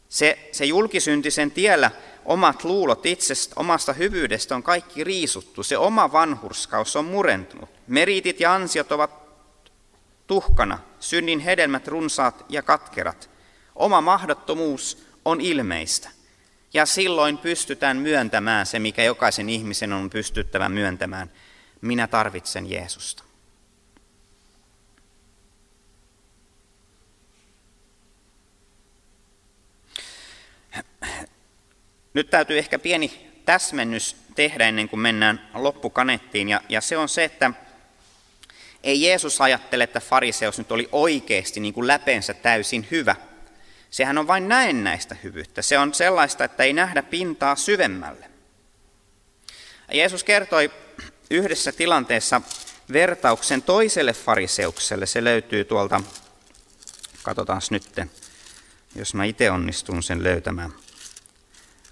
Se, 0.09 0.49
se 0.53 0.65
julkisyntisen 0.65 1.51
tiellä 1.51 1.91
omat 2.25 2.65
luulot 2.65 3.07
itsestä, 3.07 3.55
omasta 3.57 3.93
hyvyydestä 3.93 4.55
on 4.55 4.63
kaikki 4.63 5.05
riisuttu. 5.05 5.63
Se 5.63 5.79
oma 5.79 6.13
vanhurskaus 6.13 6.97
on 6.97 7.05
murentunut. 7.05 7.71
Meritit 7.87 8.41
ja 8.41 8.55
ansiot 8.55 8.93
ovat 8.93 9.11
tuhkana, 10.27 10.79
synnin 11.01 11.41
hedelmät 11.41 11.89
runsaat 11.89 12.45
ja 12.49 12.63
katkerat. 12.63 13.31
Oma 13.75 14.01
mahdottomuus 14.01 15.08
on 15.29 15.41
ilmeistä. 15.41 16.11
Ja 16.75 16.87
silloin 16.87 17.39
pystytään 17.39 17.97
myöntämään 17.97 18.67
se, 18.67 18.79
mikä 18.79 19.03
jokaisen 19.03 19.49
ihmisen 19.49 19.93
on 19.93 20.11
pystyttävä 20.11 20.69
myöntämään. 20.69 21.31
Minä 21.81 22.07
tarvitsen 22.07 22.71
Jeesusta. 22.71 23.25
Nyt 32.15 32.31
täytyy 32.31 32.59
ehkä 32.59 32.79
pieni 32.79 33.31
täsmennys 33.45 34.17
tehdä 34.35 34.69
ennen 34.69 34.89
kuin 34.89 35.01
mennään 35.01 35.49
loppukanettiin. 35.55 36.49
Ja, 36.49 36.61
ja 36.69 36.81
se 36.81 36.97
on 36.97 37.09
se, 37.09 37.25
että 37.25 37.51
ei 38.83 39.03
Jeesus 39.03 39.41
ajattele, 39.41 39.85
että 39.85 40.01
fariseus 40.01 40.59
nyt 40.59 40.73
oli 40.73 40.89
oikeasti 40.93 41.61
niin 41.61 41.75
kuin 41.75 41.87
läpeensä 41.87 42.35
täysin 42.35 42.87
hyvä– 42.91 43.17
Sehän 43.91 44.19
on 44.19 44.27
vain 44.27 44.49
näennäistä 44.49 45.17
hyvyyttä. 45.23 45.63
Se 45.63 45.79
on 45.79 45.95
sellaista, 45.95 46.45
että 46.45 46.63
ei 46.63 46.73
nähdä 46.73 47.03
pintaa 47.03 47.57
syvemmälle. 47.57 48.31
Jeesus 49.93 50.25
kertoi 50.25 50.71
yhdessä 51.31 51.73
tilanteessa 51.73 52.41
vertauksen 52.93 53.63
toiselle 53.63 54.13
fariseukselle. 54.13 55.07
Se 55.07 55.25
löytyy 55.25 55.65
tuolta, 55.65 56.01
katsotaan 57.23 57.63
nyt, 57.71 57.85
jos 58.95 59.15
mä 59.15 59.25
itse 59.25 59.51
onnistun 59.51 60.03
sen 60.03 60.25
löytämään. 60.25 60.73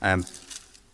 Ähm, 0.05 0.21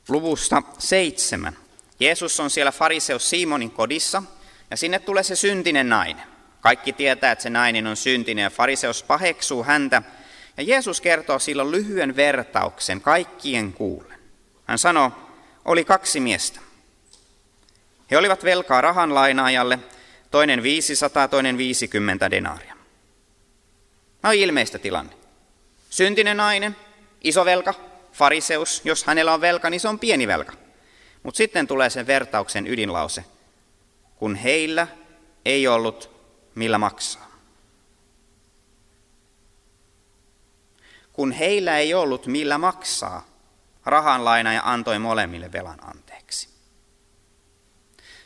luvusta 0.08 0.62
seitsemän. 0.78 1.56
Jeesus 2.00 2.40
on 2.40 2.50
siellä 2.50 2.72
fariseus 2.72 3.30
Simonin 3.30 3.70
kodissa 3.70 4.22
ja 4.70 4.76
sinne 4.76 4.98
tulee 4.98 5.22
se 5.22 5.36
syntinen 5.36 5.88
nainen. 5.88 6.26
Kaikki 6.60 6.92
tietää, 6.92 7.32
että 7.32 7.42
se 7.42 7.50
nainen 7.50 7.86
on 7.86 7.96
syntinen 7.96 8.42
ja 8.42 8.50
fariseus 8.50 9.02
paheksuu 9.02 9.64
häntä 9.64 10.02
ja 10.56 10.62
Jeesus 10.62 11.00
kertoo 11.00 11.38
silloin 11.38 11.70
lyhyen 11.70 12.16
vertauksen 12.16 13.00
kaikkien 13.00 13.72
kuulen. 13.72 14.18
Hän 14.64 14.78
sanoo, 14.78 15.12
oli 15.64 15.84
kaksi 15.84 16.20
miestä. 16.20 16.60
He 18.10 18.16
olivat 18.16 18.44
velkaa 18.44 18.80
rahan 18.80 19.14
lainaajalle, 19.14 19.78
toinen 20.30 20.62
500, 20.62 21.28
toinen 21.28 21.58
50 21.58 22.30
denaaria. 22.30 22.76
No 24.22 24.30
ilmeistä 24.30 24.78
tilanne. 24.78 25.12
Syntinen 25.90 26.36
nainen, 26.36 26.76
iso 27.24 27.44
velka, 27.44 27.74
fariseus, 28.12 28.82
jos 28.84 29.04
hänellä 29.04 29.34
on 29.34 29.40
velka, 29.40 29.70
niin 29.70 29.80
se 29.80 29.88
on 29.88 29.98
pieni 29.98 30.26
velka. 30.26 30.52
Mutta 31.22 31.38
sitten 31.38 31.66
tulee 31.66 31.90
sen 31.90 32.06
vertauksen 32.06 32.66
ydinlause, 32.66 33.24
kun 34.16 34.34
heillä 34.34 34.86
ei 35.44 35.68
ollut 35.68 36.10
millä 36.54 36.78
maksaa. 36.78 37.31
Kun 41.12 41.32
heillä 41.32 41.78
ei 41.78 41.94
ollut 41.94 42.26
millä 42.26 42.58
maksaa, 42.58 43.26
rahanlainaja 43.86 44.62
antoi 44.64 44.98
molemmille 44.98 45.52
velan 45.52 45.78
anteeksi. 45.84 46.48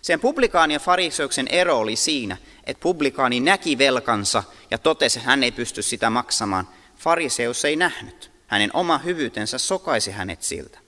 Sen 0.02 0.20
publikaan 0.20 0.70
ja 0.70 0.80
fariseuksen 0.80 1.48
ero 1.48 1.78
oli 1.78 1.96
siinä, 1.96 2.36
että 2.64 2.82
publikaani 2.82 3.40
näki 3.40 3.78
velkansa 3.78 4.42
ja 4.70 4.78
totesi, 4.78 5.18
että 5.18 5.30
hän 5.30 5.44
ei 5.44 5.52
pysty 5.52 5.82
sitä 5.82 6.10
maksamaan. 6.10 6.68
Fariseus 6.96 7.64
ei 7.64 7.76
nähnyt. 7.76 8.30
Hänen 8.46 8.70
oma 8.72 8.98
hyvyytensä 8.98 9.58
sokaisi 9.58 10.10
hänet 10.10 10.42
siltä. 10.42 10.78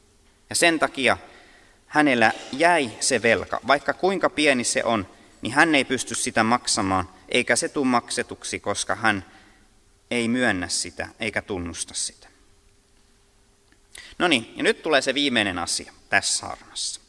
Ja 0.51 0.55
sen 0.55 0.79
takia 0.79 1.17
hänellä 1.87 2.33
jäi 2.53 2.91
se 3.01 3.23
velka. 3.23 3.61
Vaikka 3.67 3.93
kuinka 3.93 4.31
pieni 4.31 4.65
se 4.65 4.85
on, 4.85 5.07
niin 5.43 5.53
hän 5.53 5.75
ei 5.75 5.85
pysty 5.85 6.15
sitä 6.15 6.45
maksamaan, 6.45 7.09
eikä 7.29 7.57
se 7.57 7.69
tule 7.69 7.87
maksetuksi, 7.87 8.61
koska 8.61 8.95
hän 8.95 9.25
ei 10.11 10.29
myönnä 10.29 10.68
sitä 10.68 11.09
eikä 11.21 11.42
tunnusta 11.42 11.94
sitä. 11.94 12.29
No 14.18 14.29
niin, 14.29 14.53
ja 14.57 14.62
nyt 14.62 14.83
tulee 14.83 15.03
se 15.03 15.14
viimeinen 15.14 15.59
asia 15.59 15.92
tässä 16.09 16.38
saarnassa. 16.38 17.01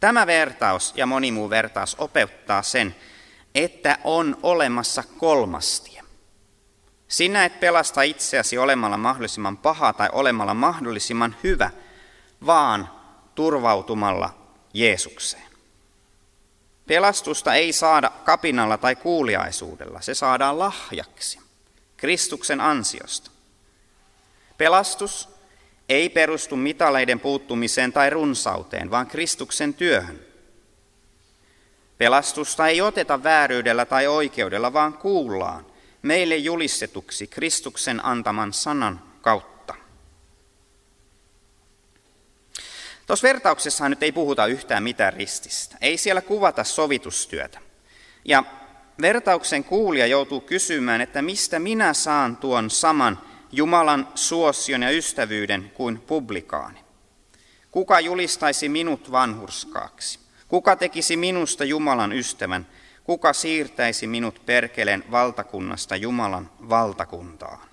Tämä 0.00 0.26
vertaus 0.26 0.92
ja 0.96 1.06
moni 1.06 1.32
muu 1.32 1.50
vertaus 1.50 1.96
opettaa 1.98 2.62
sen, 2.62 2.94
että 3.54 3.98
on 4.04 4.38
olemassa 4.42 5.04
kolmas 5.18 5.80
tie. 5.80 6.02
Sinä 7.08 7.44
et 7.44 7.60
pelasta 7.60 8.02
itseäsi 8.02 8.58
olemalla 8.58 8.96
mahdollisimman 8.96 9.56
paha 9.56 9.92
tai 9.92 10.08
olemalla 10.12 10.54
mahdollisimman 10.54 11.36
hyvä, 11.44 11.70
vaan 12.46 12.90
turvautumalla 13.34 14.38
Jeesukseen. 14.74 15.48
Pelastusta 16.86 17.54
ei 17.54 17.72
saada 17.72 18.10
kapinalla 18.10 18.78
tai 18.78 18.96
kuuliaisuudella, 18.96 20.00
se 20.00 20.14
saadaan 20.14 20.58
lahjaksi, 20.58 21.40
Kristuksen 21.98 22.60
ansiosta. 22.60 23.30
Pelastus 24.58 25.28
ei 25.88 26.08
perustu 26.08 26.56
mitaleiden 26.56 27.20
puuttumiseen 27.20 27.92
tai 27.92 28.10
runsauteen, 28.10 28.90
vaan 28.90 29.06
Kristuksen 29.06 29.74
työhön. 29.74 30.20
Pelastusta 31.98 32.68
ei 32.68 32.80
oteta 32.80 33.22
vääryydellä 33.22 33.84
tai 33.84 34.06
oikeudella, 34.06 34.72
vaan 34.72 34.92
kuullaan 34.92 35.66
meille 36.02 36.36
julistetuksi 36.36 37.26
Kristuksen 37.26 38.04
antaman 38.04 38.52
sanan 38.52 39.02
kautta. 39.20 39.74
Tuossa 43.06 43.28
vertauksessa 43.28 43.88
nyt 43.88 44.02
ei 44.02 44.12
puhuta 44.12 44.46
yhtään 44.46 44.82
mitään 44.82 45.12
rististä. 45.12 45.76
Ei 45.80 45.96
siellä 45.96 46.20
kuvata 46.20 46.64
sovitustyötä. 46.64 47.60
Ja 48.24 48.44
vertauksen 49.00 49.64
kuulija 49.64 50.06
joutuu 50.06 50.40
kysymään, 50.40 51.00
että 51.00 51.22
mistä 51.22 51.58
minä 51.58 51.94
saan 51.94 52.36
tuon 52.36 52.70
saman 52.70 53.18
Jumalan 53.52 54.08
suosion 54.14 54.82
ja 54.82 54.90
ystävyyden 54.90 55.70
kuin 55.74 55.98
publikaani. 55.98 56.78
Kuka 57.70 58.00
julistaisi 58.00 58.68
minut 58.68 59.12
vanhurskaaksi? 59.12 60.18
Kuka 60.48 60.76
tekisi 60.76 61.16
minusta 61.16 61.64
Jumalan 61.64 62.12
ystävän? 62.12 62.66
Kuka 63.04 63.32
siirtäisi 63.32 64.06
minut 64.06 64.46
perkeleen 64.46 65.04
valtakunnasta 65.10 65.96
Jumalan 65.96 66.50
valtakuntaan? 66.68 67.68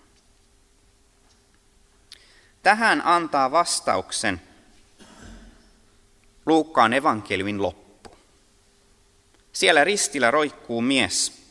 Tähän 2.64 3.02
antaa 3.06 3.52
vastauksen 3.52 4.42
Luukkaan 6.46 6.94
evankeliumin 6.94 7.62
loppu. 7.62 7.85
Siellä 9.56 9.84
ristillä 9.84 10.32
roikkuu 10.32 10.82
mies, 10.82 11.42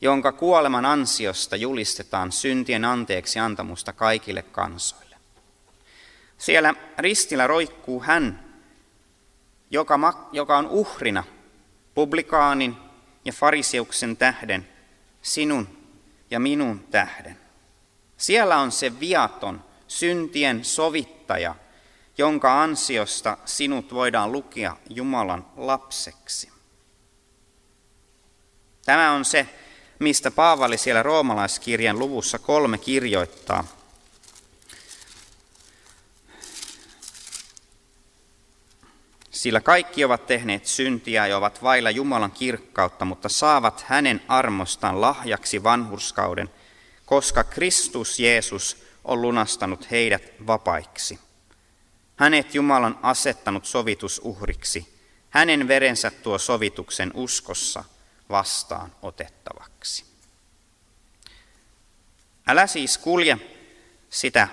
jonka 0.00 0.32
kuoleman 0.32 0.84
ansiosta 0.84 1.56
julistetaan 1.56 2.32
syntien 2.32 2.84
anteeksi 2.84 3.38
antamusta 3.38 3.92
kaikille 3.92 4.42
kansoille. 4.42 5.16
Siellä 6.38 6.74
ristillä 6.98 7.46
roikkuu 7.46 8.00
hän, 8.00 8.54
joka, 9.70 10.28
joka 10.32 10.58
on 10.58 10.66
uhrina 10.66 11.24
publikaanin 11.94 12.76
ja 13.24 13.32
fariseuksen 13.32 14.16
tähden, 14.16 14.68
sinun 15.22 15.68
ja 16.30 16.40
minun 16.40 16.80
tähden. 16.90 17.38
Siellä 18.16 18.58
on 18.58 18.72
se 18.72 19.00
viaton, 19.00 19.64
syntien 19.88 20.64
sovittaja, 20.64 21.54
jonka 22.18 22.62
ansiosta 22.62 23.36
sinut 23.44 23.94
voidaan 23.94 24.32
lukea 24.32 24.76
Jumalan 24.90 25.46
lapseksi. 25.56 26.50
Tämä 28.84 29.12
on 29.12 29.24
se 29.24 29.48
mistä 30.02 30.30
Paavali 30.30 30.78
siellä 30.78 31.02
roomalaiskirjan 31.02 31.98
luvussa 31.98 32.38
kolme 32.38 32.78
kirjoittaa. 32.78 33.64
Sillä 39.30 39.60
kaikki 39.60 40.04
ovat 40.04 40.26
tehneet 40.26 40.66
syntiä 40.66 41.26
ja 41.26 41.36
ovat 41.36 41.62
vailla 41.62 41.90
Jumalan 41.90 42.30
kirkkautta, 42.30 43.04
mutta 43.04 43.28
saavat 43.28 43.84
hänen 43.88 44.22
armostaan 44.28 45.00
lahjaksi 45.00 45.62
vanhurskauden, 45.62 46.50
koska 47.06 47.44
Kristus 47.44 48.18
Jeesus 48.18 48.84
on 49.04 49.22
lunastanut 49.22 49.90
heidät 49.90 50.22
vapaiksi. 50.46 51.18
Hänet 52.22 52.54
Jumalan 52.54 52.98
asettanut 53.02 53.64
sovitusuhriksi. 53.64 54.94
Hänen 55.30 55.68
verensä 55.68 56.10
tuo 56.10 56.38
sovituksen 56.38 57.10
uskossa 57.14 57.84
vastaan 58.30 58.92
otettavaksi. 59.02 60.04
Älä 62.46 62.66
siis 62.66 62.98
kulje 62.98 63.38
sitä 64.10 64.48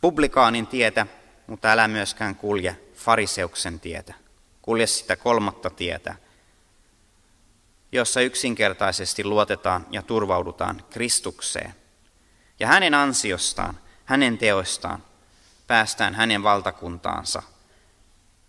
publikaanin 0.00 0.66
tietä, 0.66 1.06
mutta 1.46 1.72
älä 1.72 1.88
myöskään 1.88 2.36
kulje 2.36 2.76
fariseuksen 2.94 3.80
tietä. 3.80 4.14
Kulje 4.62 4.86
sitä 4.86 5.16
kolmatta 5.16 5.70
tietä, 5.70 6.14
jossa 7.92 8.20
yksinkertaisesti 8.20 9.24
luotetaan 9.24 9.86
ja 9.90 10.02
turvaudutaan 10.02 10.84
Kristukseen. 10.90 11.74
Ja 12.60 12.66
hänen 12.66 12.94
ansiostaan, 12.94 13.78
hänen 14.04 14.38
teoistaan 14.38 15.02
päästään 15.74 16.14
hänen 16.14 16.42
valtakuntaansa, 16.42 17.42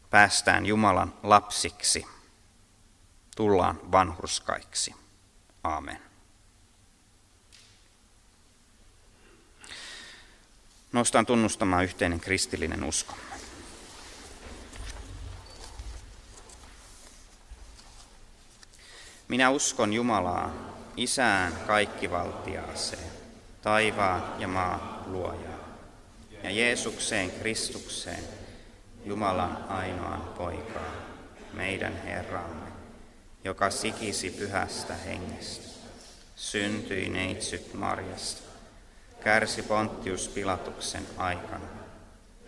päästään 0.09 0.65
Jumalan 0.65 1.13
lapsiksi 1.23 2.05
tullaan 3.35 3.91
vanhurskaiksi. 3.91 4.95
Aamen. 5.63 6.01
Nostan 10.91 11.25
tunnustamaan 11.25 11.83
yhteinen 11.83 12.19
kristillinen 12.19 12.83
uskomme. 12.83 13.35
Minä 19.27 19.49
uskon 19.49 19.93
Jumalaa, 19.93 20.51
Isään 20.97 21.53
kaikkivaltiaaseen, 21.67 23.11
taivaan 23.61 24.41
ja 24.41 24.47
maan 24.47 25.03
luojaa, 25.05 25.54
ja 26.45 26.51
Jeesukseen 26.51 27.31
Kristukseen, 27.31 28.23
Jumalan 29.05 29.65
ainoan 29.69 30.21
poikaa, 30.21 30.93
meidän 31.53 32.01
Herramme, 32.03 32.71
joka 33.43 33.69
sikisi 33.69 34.29
pyhästä 34.29 34.93
hengestä, 34.93 35.67
syntyi 36.35 37.09
neitsyt 37.09 37.73
Marjasta, 37.73 38.41
kärsi 39.23 39.61
Pontius 39.61 40.27
Pilatuksen 40.27 41.05
aikana, 41.17 41.67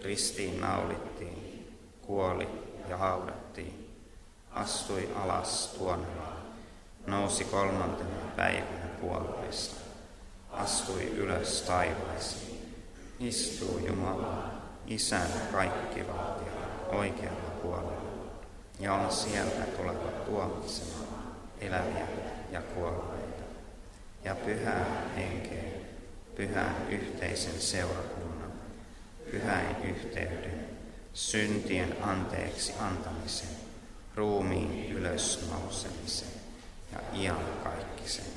ristiin 0.02 0.62
naulittiin, 0.62 1.68
kuoli 2.02 2.48
ja 2.90 2.98
haudattiin, 2.98 3.96
astui 4.52 5.10
alas 5.16 5.68
tuonelaan, 5.78 6.38
nousi 7.08 7.44
kolmantena 7.44 8.32
päivänä 8.36 8.88
kuolleista, 9.02 9.82
astui 10.52 11.04
ylös 11.04 11.62
taivaisiin, 11.62 12.47
istuu 13.20 13.80
Jumala, 13.88 14.52
Isän 14.88 15.32
kaikkivaltiaan 15.52 16.70
oikealla 16.92 17.50
puolella 17.62 18.08
ja 18.80 18.94
on 18.94 19.12
sieltä 19.12 19.64
tuleva 19.78 20.12
tuomitsemaan 20.26 21.08
eläviä 21.62 22.08
ja 22.52 22.62
kuolleita. 22.62 23.44
Ja 24.24 24.36
pyhää 24.36 24.86
henkeä, 25.16 25.72
pyhän 26.36 26.76
yhteisen 26.90 27.62
seurakunnan, 27.62 28.52
pyhäin 29.32 29.76
yhteyden, 29.84 30.66
syntien 31.14 31.96
anteeksi 32.02 32.74
antamisen, 32.80 33.50
ruumiin 34.16 34.92
ylösnousemisen 34.92 36.30
ja 36.92 37.00
iankaikkisen 37.20 38.37